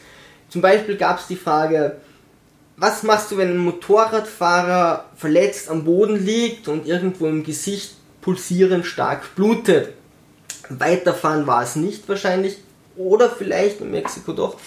Zum 0.49 0.61
Beispiel 0.61 0.95
gab 0.95 1.19
es 1.19 1.27
die 1.27 1.35
Frage, 1.35 1.97
was 2.77 3.03
machst 3.03 3.31
du, 3.31 3.37
wenn 3.37 3.49
ein 3.49 3.57
Motorradfahrer 3.57 5.05
verletzt 5.15 5.69
am 5.69 5.83
Boden 5.83 6.23
liegt 6.23 6.69
und 6.69 6.87
irgendwo 6.87 7.27
im 7.27 7.43
Gesicht 7.43 7.95
pulsierend 8.21 8.85
stark 8.85 9.35
blutet? 9.35 9.93
Weiterfahren 10.69 11.45
war 11.45 11.63
es 11.63 11.75
nicht 11.75 12.07
wahrscheinlich, 12.07 12.57
oder 12.95 13.29
vielleicht 13.29 13.81
in 13.81 13.91
Mexiko 13.91 14.31
doch. 14.31 14.57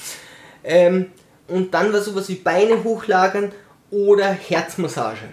Ähm, 0.62 1.06
und 1.48 1.72
dann 1.72 1.92
war 1.92 2.00
sowas 2.00 2.28
wie 2.28 2.34
Beine 2.34 2.84
hochlagern 2.84 3.52
oder 3.90 4.26
Herzmassage. 4.26 5.28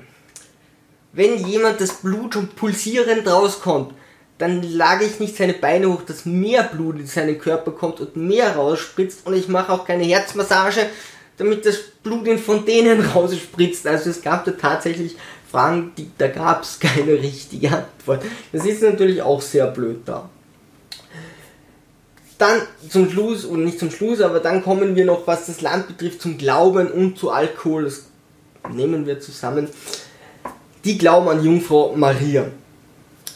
Wenn 1.14 1.46
jemand 1.48 1.82
das 1.82 1.94
Blut 1.94 2.34
schon 2.34 2.50
pulsierend 2.50 3.28
rauskommt, 3.28 3.94
dann 4.38 4.62
lage 4.62 5.06
ich 5.06 5.20
nicht 5.20 5.36
seine 5.36 5.54
Beine 5.54 5.92
hoch, 5.92 6.04
dass 6.04 6.26
mehr 6.26 6.64
Blut 6.64 7.00
in 7.00 7.08
seinen 7.08 7.40
Körper 7.40 7.72
kommt 7.72 8.00
und 8.00 8.16
mehr 8.16 8.56
rausspritzt 8.56 9.26
und 9.26 9.34
ich 9.34 9.48
mache 9.48 9.72
auch 9.72 9.86
keine 9.86 10.04
Herzmassage, 10.04 10.86
damit 11.38 11.66
das 11.66 11.78
Blut 12.04 12.28
in 12.28 12.38
Fontänen 12.38 13.02
rausspritzt. 13.16 13.88
Also 13.88 14.10
es 14.10 14.22
gab 14.22 14.46
da 14.46 14.52
tatsächlich 14.52 15.16
Fragen, 15.50 15.94
die, 15.98 16.12
da 16.18 16.28
gab 16.28 16.64
es 16.64 16.80
keine 16.80 17.14
richtige 17.14 17.70
Antwort. 17.70 18.24
Das 18.52 18.66
ist 18.66 18.84
natürlich 18.84 19.22
auch 19.22 19.42
sehr 19.42 19.68
blöd 19.68 20.02
da. 20.06 20.30
Dann 22.38 22.62
zum 22.88 23.10
Schluss, 23.10 23.46
und 23.46 23.64
nicht 23.64 23.80
zum 23.80 23.90
Schluss, 23.90 24.22
aber 24.22 24.40
dann 24.40 24.62
kommen 24.62 24.96
wir 24.96 25.06
noch, 25.06 25.26
was 25.26 25.48
das 25.48 25.62
Land 25.62 25.88
betrifft, 25.88 26.22
zum 26.22 26.38
Glauben 26.38 26.92
und 26.92 27.18
zu 27.18 27.32
Alkohol. 27.32 27.86
Das 27.86 28.04
nehmen 28.74 29.06
wir 29.06 29.20
zusammen. 29.20 29.68
Die 30.84 30.98
glauben 30.98 31.30
an 31.30 31.44
Jungfrau 31.44 31.94
Maria 31.96 32.48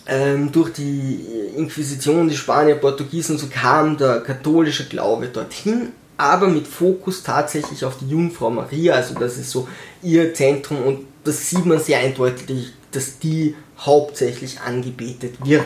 ähm, 0.08 0.52
durch 0.52 0.74
die 0.74 1.26
Inquisition, 1.56 2.30
die 2.30 2.36
Spanier, 2.36 2.76
Portugiesen, 2.76 3.38
so 3.38 3.48
kam 3.48 3.98
der 3.98 4.22
katholische 4.22 4.88
Glaube 4.88 5.28
dorthin, 5.28 5.90
aber 6.18 6.48
mit 6.48 6.68
Fokus 6.68 7.24
tatsächlich 7.24 7.84
auf 7.84 7.98
die 8.00 8.10
Jungfrau 8.10 8.50
Maria, 8.50 8.94
also 8.94 9.16
das 9.16 9.38
ist 9.38 9.52
so 9.52 9.68
ihr 10.02 10.34
Zentrum 10.34 10.84
und 10.84 11.06
das 11.24 11.50
sieht 11.50 11.66
man 11.66 11.80
sehr 11.80 12.00
eindeutig, 12.00 12.74
dass 12.92 13.20
die 13.20 13.56
hauptsächlich 13.80 14.60
angebetet 14.60 15.36
wird. 15.44 15.64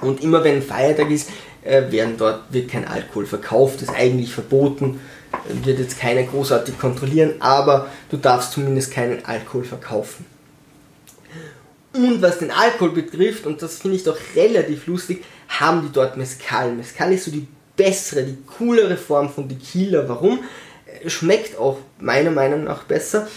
Und 0.00 0.22
immer 0.22 0.42
wenn 0.42 0.56
ein 0.56 0.62
Feiertag 0.62 1.10
ist, 1.10 1.30
äh, 1.64 1.90
werden 1.90 2.16
dort, 2.16 2.52
wird 2.52 2.70
kein 2.70 2.86
Alkohol 2.86 3.26
verkauft, 3.26 3.82
ist 3.82 3.90
eigentlich 3.90 4.32
verboten, 4.32 5.00
wird 5.48 5.78
jetzt 5.78 5.98
keiner 5.98 6.22
großartig 6.22 6.78
kontrollieren, 6.78 7.34
aber 7.40 7.88
du 8.10 8.16
darfst 8.16 8.52
zumindest 8.52 8.92
keinen 8.92 9.24
Alkohol 9.24 9.64
verkaufen. 9.64 10.26
Und 11.92 12.20
was 12.22 12.38
den 12.38 12.50
Alkohol 12.50 12.90
betrifft, 12.90 13.46
und 13.46 13.62
das 13.62 13.78
finde 13.78 13.96
ich 13.96 14.04
doch 14.04 14.16
relativ 14.34 14.86
lustig, 14.86 15.24
haben 15.48 15.82
die 15.82 15.92
dort 15.92 16.16
Mezcal. 16.16 16.72
Mezcal 16.72 17.12
ist 17.12 17.24
so 17.24 17.30
die 17.30 17.46
bessere, 17.76 18.24
die 18.24 18.38
coolere 18.58 18.96
Form 18.96 19.30
von 19.30 19.48
Tequila. 19.48 20.08
Warum? 20.08 20.40
Schmeckt 21.06 21.58
auch 21.58 21.78
meiner 22.00 22.30
Meinung 22.30 22.64
nach 22.64 22.84
besser. 22.84 23.28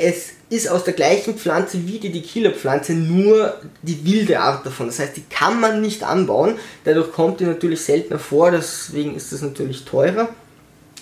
Es 0.00 0.30
ist 0.50 0.68
aus 0.68 0.84
der 0.84 0.94
gleichen 0.94 1.36
Pflanze 1.36 1.86
wie 1.86 1.98
die 1.98 2.12
Tequila-Pflanze, 2.12 2.94
nur 2.94 3.54
die 3.82 4.04
wilde 4.04 4.40
Art 4.40 4.64
davon. 4.64 4.86
Das 4.86 4.98
heißt, 4.98 5.16
die 5.16 5.24
kann 5.28 5.60
man 5.60 5.80
nicht 5.80 6.02
anbauen. 6.02 6.56
Dadurch 6.84 7.12
kommt 7.12 7.40
die 7.40 7.44
natürlich 7.44 7.82
seltener 7.82 8.18
vor, 8.18 8.50
deswegen 8.50 9.14
ist 9.14 9.32
das 9.32 9.42
natürlich 9.42 9.84
teurer. 9.84 10.28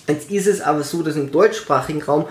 Jetzt 0.07 0.31
ist 0.31 0.47
es 0.47 0.61
aber 0.61 0.83
so, 0.83 1.03
dass 1.03 1.15
im 1.15 1.31
deutschsprachigen 1.31 2.01
Raum 2.01 2.25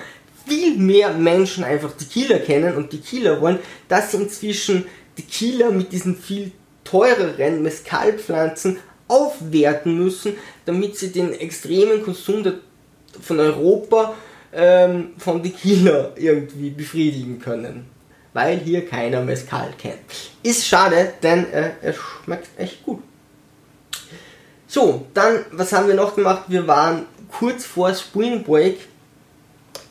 viel 0.46 0.76
mehr 0.76 1.12
Menschen 1.12 1.64
einfach 1.64 1.92
Tequila 1.92 2.38
kennen 2.38 2.76
und 2.76 2.90
Tequila 2.90 3.40
wollen, 3.40 3.59
dass 3.88 4.12
sie 4.12 4.18
inzwischen 4.18 4.87
Tequila 5.16 5.70
mit 5.70 5.92
diesen 5.92 6.16
viel 6.16 6.52
teureren 6.85 7.62
Mescalpflanzen 7.62 8.79
aufwerten 9.09 9.98
müssen, 9.98 10.35
damit 10.64 10.96
sie 10.96 11.11
den 11.11 11.33
extremen 11.33 12.02
Konsum 12.02 12.44
von 13.20 13.40
Europa 13.40 14.14
ähm, 14.57 15.11
von 15.19 15.42
Tequila 15.42 16.12
irgendwie 16.16 16.71
befriedigen 16.71 17.38
können. 17.38 17.87
Weil 18.33 18.59
hier 18.59 18.87
keiner 18.87 19.23
Mescal 19.23 19.69
kennt. 19.79 20.01
Ist 20.42 20.66
schade, 20.66 21.12
denn 21.23 21.51
äh, 21.53 21.71
er 21.81 21.95
schmeckt 21.95 22.49
echt 22.59 22.85
gut. 22.85 23.03
So, 24.66 25.07
dann, 25.14 25.45
was 25.53 25.73
haben 25.73 25.87
wir 25.88 25.95
noch 25.95 26.16
gemacht? 26.16 26.45
Wir 26.49 26.66
waren 26.66 27.07
kurz 27.31 27.64
vor 27.64 27.95
Spring 27.95 28.42
Break 28.42 28.79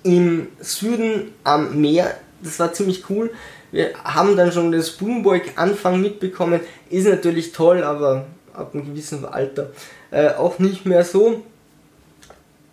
im 0.04 0.48
Süden 0.60 1.34
am 1.44 1.80
Meer. 1.80 2.16
Das 2.42 2.60
war 2.60 2.74
ziemlich 2.74 3.10
cool. 3.10 3.32
Wir 3.72 3.94
haben 4.04 4.36
dann 4.38 4.52
schon 4.52 4.72
das 4.72 4.92
Boomboy-Anfang 4.92 6.02
mitbekommen. 6.02 6.60
Ist 6.90 7.08
natürlich 7.08 7.52
toll, 7.52 7.84
aber 7.84 8.26
ab 8.54 8.74
einem 8.74 8.86
gewissen 8.86 9.26
Alter 9.26 9.72
äh, 10.12 10.30
auch 10.30 10.60
nicht 10.60 10.86
mehr 10.86 11.04
so. 11.04 11.44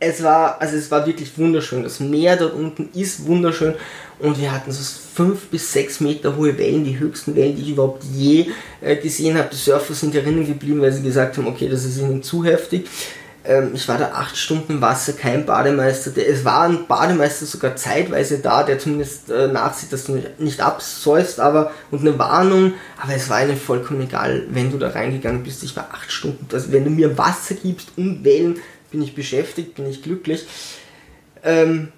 Es 0.04 0.20
war, 0.20 0.60
also 0.60 0.76
es 0.76 0.90
war 0.90 1.06
wirklich 1.06 1.38
wunderschön. 1.38 1.84
Das 1.84 2.00
Meer 2.00 2.36
dort 2.36 2.54
unten 2.54 2.88
ist 2.92 3.24
wunderschön 3.24 3.74
und 4.18 4.36
wir 4.40 4.50
hatten 4.50 4.72
so 4.72 4.82
5 5.14 5.46
bis 5.46 5.72
6 5.72 6.00
Meter 6.00 6.36
hohe 6.36 6.58
Wellen, 6.58 6.84
die 6.84 6.98
höchsten 6.98 7.36
Wellen, 7.36 7.54
die 7.54 7.62
ich 7.62 7.70
überhaupt 7.70 8.02
je 8.12 8.46
äh, 8.80 8.96
gesehen 8.96 9.38
habe. 9.38 9.50
Die 9.52 9.56
Surfer 9.56 9.94
sind 9.94 10.12
erinnern 10.16 10.44
geblieben, 10.44 10.80
weil 10.80 10.90
sie 10.90 11.04
gesagt 11.04 11.36
haben, 11.36 11.46
okay, 11.46 11.68
das 11.68 11.84
ist 11.84 11.98
ihnen 11.98 12.20
zu 12.20 12.44
heftig. 12.44 12.88
Ähm, 13.44 13.70
ich 13.74 13.88
war 13.88 13.96
da 13.96 14.10
acht 14.12 14.36
Stunden 14.36 14.72
im 14.72 14.80
Wasser, 14.80 15.12
kein 15.12 15.46
Bademeister. 15.46 16.10
Der, 16.10 16.28
es 16.28 16.44
war 16.44 16.62
ein 16.62 16.86
Bademeister 16.88 17.46
sogar 17.46 17.76
zeitweise 17.76 18.38
da, 18.38 18.64
der 18.64 18.80
zumindest 18.80 19.30
äh, 19.30 19.48
nachsieht, 19.48 19.92
dass 19.92 20.04
du 20.04 20.20
nicht 20.38 20.60
absäufst, 20.60 21.38
aber 21.38 21.72
und 21.90 22.00
eine 22.00 22.18
Warnung. 22.18 22.74
Aber 23.00 23.14
es 23.14 23.28
war 23.30 23.42
ihnen 23.42 23.56
vollkommen 23.56 24.02
egal, 24.02 24.44
wenn 24.50 24.70
du 24.70 24.78
da 24.78 24.88
reingegangen 24.88 25.42
bist. 25.42 25.62
Ich 25.62 25.76
war 25.76 25.90
acht 25.92 26.10
Stunden. 26.10 26.46
Also 26.52 26.72
wenn 26.72 26.84
du 26.84 26.90
mir 26.90 27.18
Wasser 27.18 27.54
gibst 27.54 27.88
und 27.96 28.24
Wellen, 28.24 28.60
bin 28.92 29.02
ich 29.02 29.14
beschäftigt, 29.14 29.74
bin 29.74 29.90
ich 29.90 30.02
glücklich. 30.02 30.44
Ähm, 31.42 31.88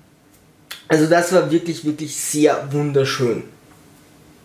also 0.89 1.07
das 1.07 1.33
war 1.33 1.51
wirklich, 1.51 1.85
wirklich 1.85 2.17
sehr 2.17 2.69
wunderschön. 2.73 3.43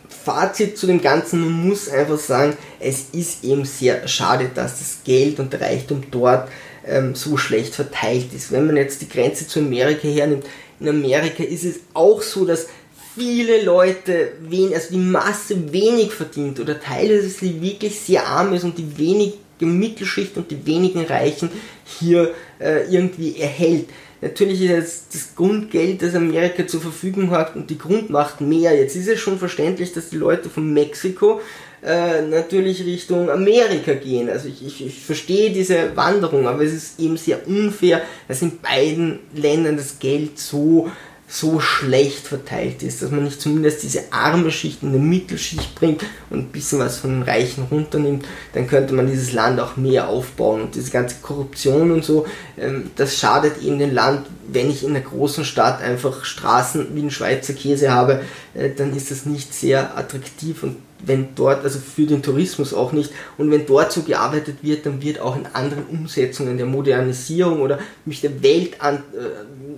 Fazit 0.08 0.78
zu 0.78 0.88
dem 0.88 1.02
Ganzen, 1.02 1.40
man 1.42 1.68
muss 1.68 1.90
einfach 1.90 2.20
sagen, 2.20 2.58
es 2.80 3.06
ist 3.14 3.44
eben 3.44 3.66
sehr 3.66 4.08
schade, 4.08 4.50
dass 4.54 4.80
das 4.80 4.98
Geld 5.04 5.40
und 5.40 5.54
der 5.54 5.62
Reichtum 5.62 6.04
dort 6.12 6.50
ähm, 6.86 7.16
so 7.16 7.38
schlecht 7.38 7.76
verteilt 7.76 8.34
ist. 8.34 8.52
Wenn 8.52 8.66
man 8.66 8.78
jetzt 8.78 9.02
die 9.02 9.10
Grenze 9.10 9.48
zu 9.48 9.60
Amerika 9.60 10.08
hernimmt, 10.08 10.46
in 10.80 10.90
Amerika 10.90 11.44
ist 11.44 11.66
es 11.66 11.80
auch 11.94 12.22
so, 12.22 12.46
dass 12.46 12.68
viele 13.16 13.64
Leute, 13.64 14.34
wen, 14.42 14.74
also 14.74 14.90
die 14.92 14.98
Masse 14.98 15.72
wenig 15.74 16.14
verdient 16.14 16.60
oder 16.60 16.80
teilweise 16.80 17.30
wirklich 17.62 18.00
sehr 18.00 18.26
arm 18.26 18.54
ist 18.54 18.64
und 18.64 18.78
die 18.78 18.98
wenige 18.98 19.36
Mittelschicht 19.60 20.38
und 20.38 20.50
die 20.50 20.66
wenigen 20.66 21.04
Reichen 21.06 21.50
hier 22.00 22.34
äh, 22.60 22.86
irgendwie 22.94 23.40
erhält. 23.40 23.90
Natürlich 24.22 24.62
ist 24.62 24.70
jetzt 24.70 25.16
das 25.16 25.36
Grundgeld, 25.36 26.02
das 26.02 26.14
Amerika 26.14 26.68
zur 26.68 26.82
Verfügung 26.82 27.32
hat 27.32 27.56
und 27.56 27.70
die 27.70 27.78
Grundmacht 27.78 28.42
mehr. 28.42 28.76
Jetzt 28.78 28.96
ist 28.96 29.08
es 29.08 29.20
schon 29.20 29.40
verständlich, 29.40 29.94
dass 29.94 30.10
die 30.10 30.18
Leute 30.18 30.50
von 30.50 30.74
Mexiko 30.74 31.40
äh, 31.82 32.22
natürlich 32.24 32.84
Richtung 32.84 33.30
Amerika 33.30 33.94
gehen. 33.94 34.30
Also 34.30 34.50
ich, 34.50 34.66
ich, 34.66 34.86
ich 34.86 35.00
verstehe 35.00 35.52
diese 35.52 35.96
Wanderung, 35.96 36.48
aber 36.48 36.64
es 36.64 36.74
ist 36.74 37.00
eben 37.00 37.16
sehr 37.16 37.48
unfair, 37.48 38.02
dass 38.28 38.42
in 38.42 38.60
beiden 38.60 39.20
Ländern 39.34 39.78
das 39.78 40.00
Geld 40.00 40.38
so 40.38 40.92
so 41.32 41.60
schlecht 41.60 42.28
verteilt 42.28 42.82
ist, 42.82 43.04
dass 43.04 43.12
man 43.12 43.24
nicht 43.24 43.40
zumindest 43.40 43.84
diese 43.84 44.12
arme 44.12 44.50
Schicht 44.50 44.82
in 44.82 44.94
die 44.94 44.98
Mittelschicht 44.98 45.76
bringt 45.76 46.04
und 46.32 46.40
ein 46.40 46.48
bisschen 46.48 46.80
was 46.80 46.98
von 46.98 47.12
den 47.12 47.22
Reichen 47.22 47.66
runternimmt, 47.70 48.26
dann 48.54 48.66
könnte 48.66 48.96
man 48.96 49.06
dieses 49.06 49.32
Land 49.32 49.60
auch 49.60 49.78
mehr 49.78 50.10
aufbauen. 50.10 50.64
Und 50.64 50.76
diese 50.76 50.90
ganze 50.90 51.18
Korruption 51.22 51.92
und 51.92 52.04
so, 52.04 52.26
ähm, 52.58 52.90
das 52.96 53.18
schadet 53.18 53.62
eben 53.62 53.78
dem 53.78 53.94
Land. 53.94 54.26
Wenn 54.52 54.72
ich 54.72 54.84
in 54.84 54.90
einer 54.90 55.02
großen 55.06 55.46
Stadt 55.46 55.84
einfach 55.84 56.26
Straßen 56.26 56.96
wie 56.96 57.04
ein 57.04 57.12
Schweizer 57.12 57.54
Käse 57.54 57.92
habe, 57.92 58.24
äh, 58.56 58.72
dann 58.76 58.96
ist 58.96 59.12
das 59.12 59.28
nicht 59.28 59.54
sehr 59.54 59.96
attraktiv 59.96 60.64
und 60.64 60.78
wenn 61.06 61.30
dort, 61.36 61.64
also 61.64 61.80
für 61.80 62.06
den 62.06 62.22
Tourismus 62.22 62.74
auch 62.74 62.92
nicht, 62.92 63.12
und 63.38 63.52
wenn 63.52 63.66
dort 63.66 63.92
so 63.92 64.02
gearbeitet 64.02 64.58
wird, 64.62 64.86
dann 64.86 65.02
wird 65.02 65.20
auch 65.22 65.38
in 65.38 65.46
anderen 65.54 65.86
Umsetzungen 65.86 66.58
der 66.58 66.66
Modernisierung 66.66 67.62
oder 67.62 67.80
mich 68.06 68.22
der 68.22 68.44
Welt 68.44 68.82
an, 68.82 68.96
äh, 68.96 69.69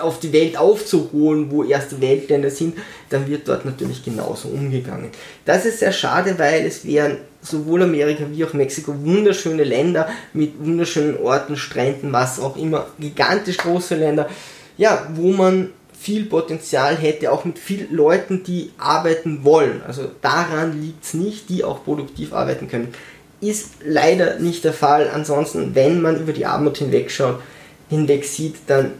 auf 0.00 0.20
die 0.20 0.32
Welt 0.32 0.56
aufzuholen, 0.56 1.50
wo 1.50 1.64
erste 1.64 2.00
Weltländer 2.00 2.50
sind, 2.50 2.76
dann 3.10 3.28
wird 3.28 3.48
dort 3.48 3.64
natürlich 3.64 4.04
genauso 4.04 4.48
umgegangen. 4.48 5.10
Das 5.44 5.64
ist 5.64 5.78
sehr 5.78 5.92
schade, 5.92 6.38
weil 6.38 6.66
es 6.66 6.84
wären 6.84 7.18
sowohl 7.40 7.82
Amerika 7.82 8.24
wie 8.30 8.44
auch 8.44 8.52
Mexiko 8.52 8.94
wunderschöne 9.04 9.64
Länder 9.64 10.08
mit 10.32 10.58
wunderschönen 10.58 11.18
Orten, 11.18 11.56
Stränden, 11.56 12.12
was 12.12 12.40
auch 12.40 12.56
immer, 12.56 12.86
gigantisch 12.98 13.58
große 13.58 13.94
Länder, 13.94 14.28
ja, 14.76 15.08
wo 15.14 15.32
man 15.32 15.70
viel 15.98 16.26
Potenzial 16.26 16.96
hätte, 16.96 17.32
auch 17.32 17.44
mit 17.44 17.58
vielen 17.58 17.92
Leuten, 17.92 18.44
die 18.44 18.70
arbeiten 18.78 19.44
wollen. 19.44 19.82
Also 19.86 20.10
daran 20.22 20.80
liegt 20.80 21.04
es 21.04 21.14
nicht, 21.14 21.48
die 21.48 21.64
auch 21.64 21.84
produktiv 21.84 22.32
arbeiten 22.32 22.68
können. 22.68 22.94
Ist 23.40 23.70
leider 23.84 24.38
nicht 24.38 24.64
der 24.64 24.72
Fall. 24.72 25.10
Ansonsten, 25.12 25.74
wenn 25.74 26.00
man 26.00 26.20
über 26.20 26.32
die 26.32 26.46
Armut 26.46 26.78
hinwegschaut, 26.78 27.40
hinweg 27.88 28.24
sieht, 28.24 28.56
dann 28.68 28.92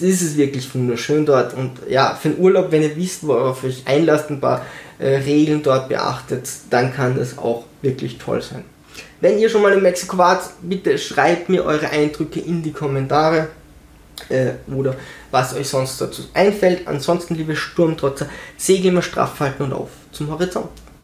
ist 0.00 0.22
es 0.22 0.36
wirklich 0.36 0.74
wunderschön 0.74 1.26
dort. 1.26 1.54
Und 1.54 1.72
ja, 1.88 2.14
für 2.14 2.30
den 2.30 2.40
Urlaub, 2.40 2.70
wenn 2.70 2.82
ihr 2.82 2.96
wisst, 2.96 3.26
worauf 3.26 3.62
ihr 3.62 3.70
euch 3.70 3.82
einlasst, 3.86 4.30
ein 4.30 4.40
paar 4.40 4.64
äh, 4.98 5.16
Regeln 5.16 5.62
dort 5.62 5.88
beachtet, 5.88 6.48
dann 6.70 6.92
kann 6.92 7.16
das 7.16 7.38
auch 7.38 7.64
wirklich 7.82 8.18
toll 8.18 8.42
sein. 8.42 8.64
Wenn 9.20 9.38
ihr 9.38 9.48
schon 9.48 9.62
mal 9.62 9.72
in 9.72 9.82
Mexiko 9.82 10.18
wart, 10.18 10.42
bitte 10.62 10.98
schreibt 10.98 11.48
mir 11.48 11.64
eure 11.64 11.90
Eindrücke 11.90 12.40
in 12.40 12.62
die 12.62 12.72
Kommentare 12.72 13.48
äh, 14.28 14.52
oder 14.74 14.94
was 15.30 15.54
euch 15.54 15.68
sonst 15.68 16.00
dazu 16.00 16.22
einfällt. 16.34 16.86
Ansonsten, 16.86 17.34
liebe 17.34 17.56
Sturmtrotzer, 17.56 18.26
segel 18.56 18.86
immer 18.86 19.02
straff 19.02 19.40
halten 19.40 19.62
und 19.64 19.72
auf 19.72 19.90
zum 20.10 20.30
Horizont. 20.30 20.70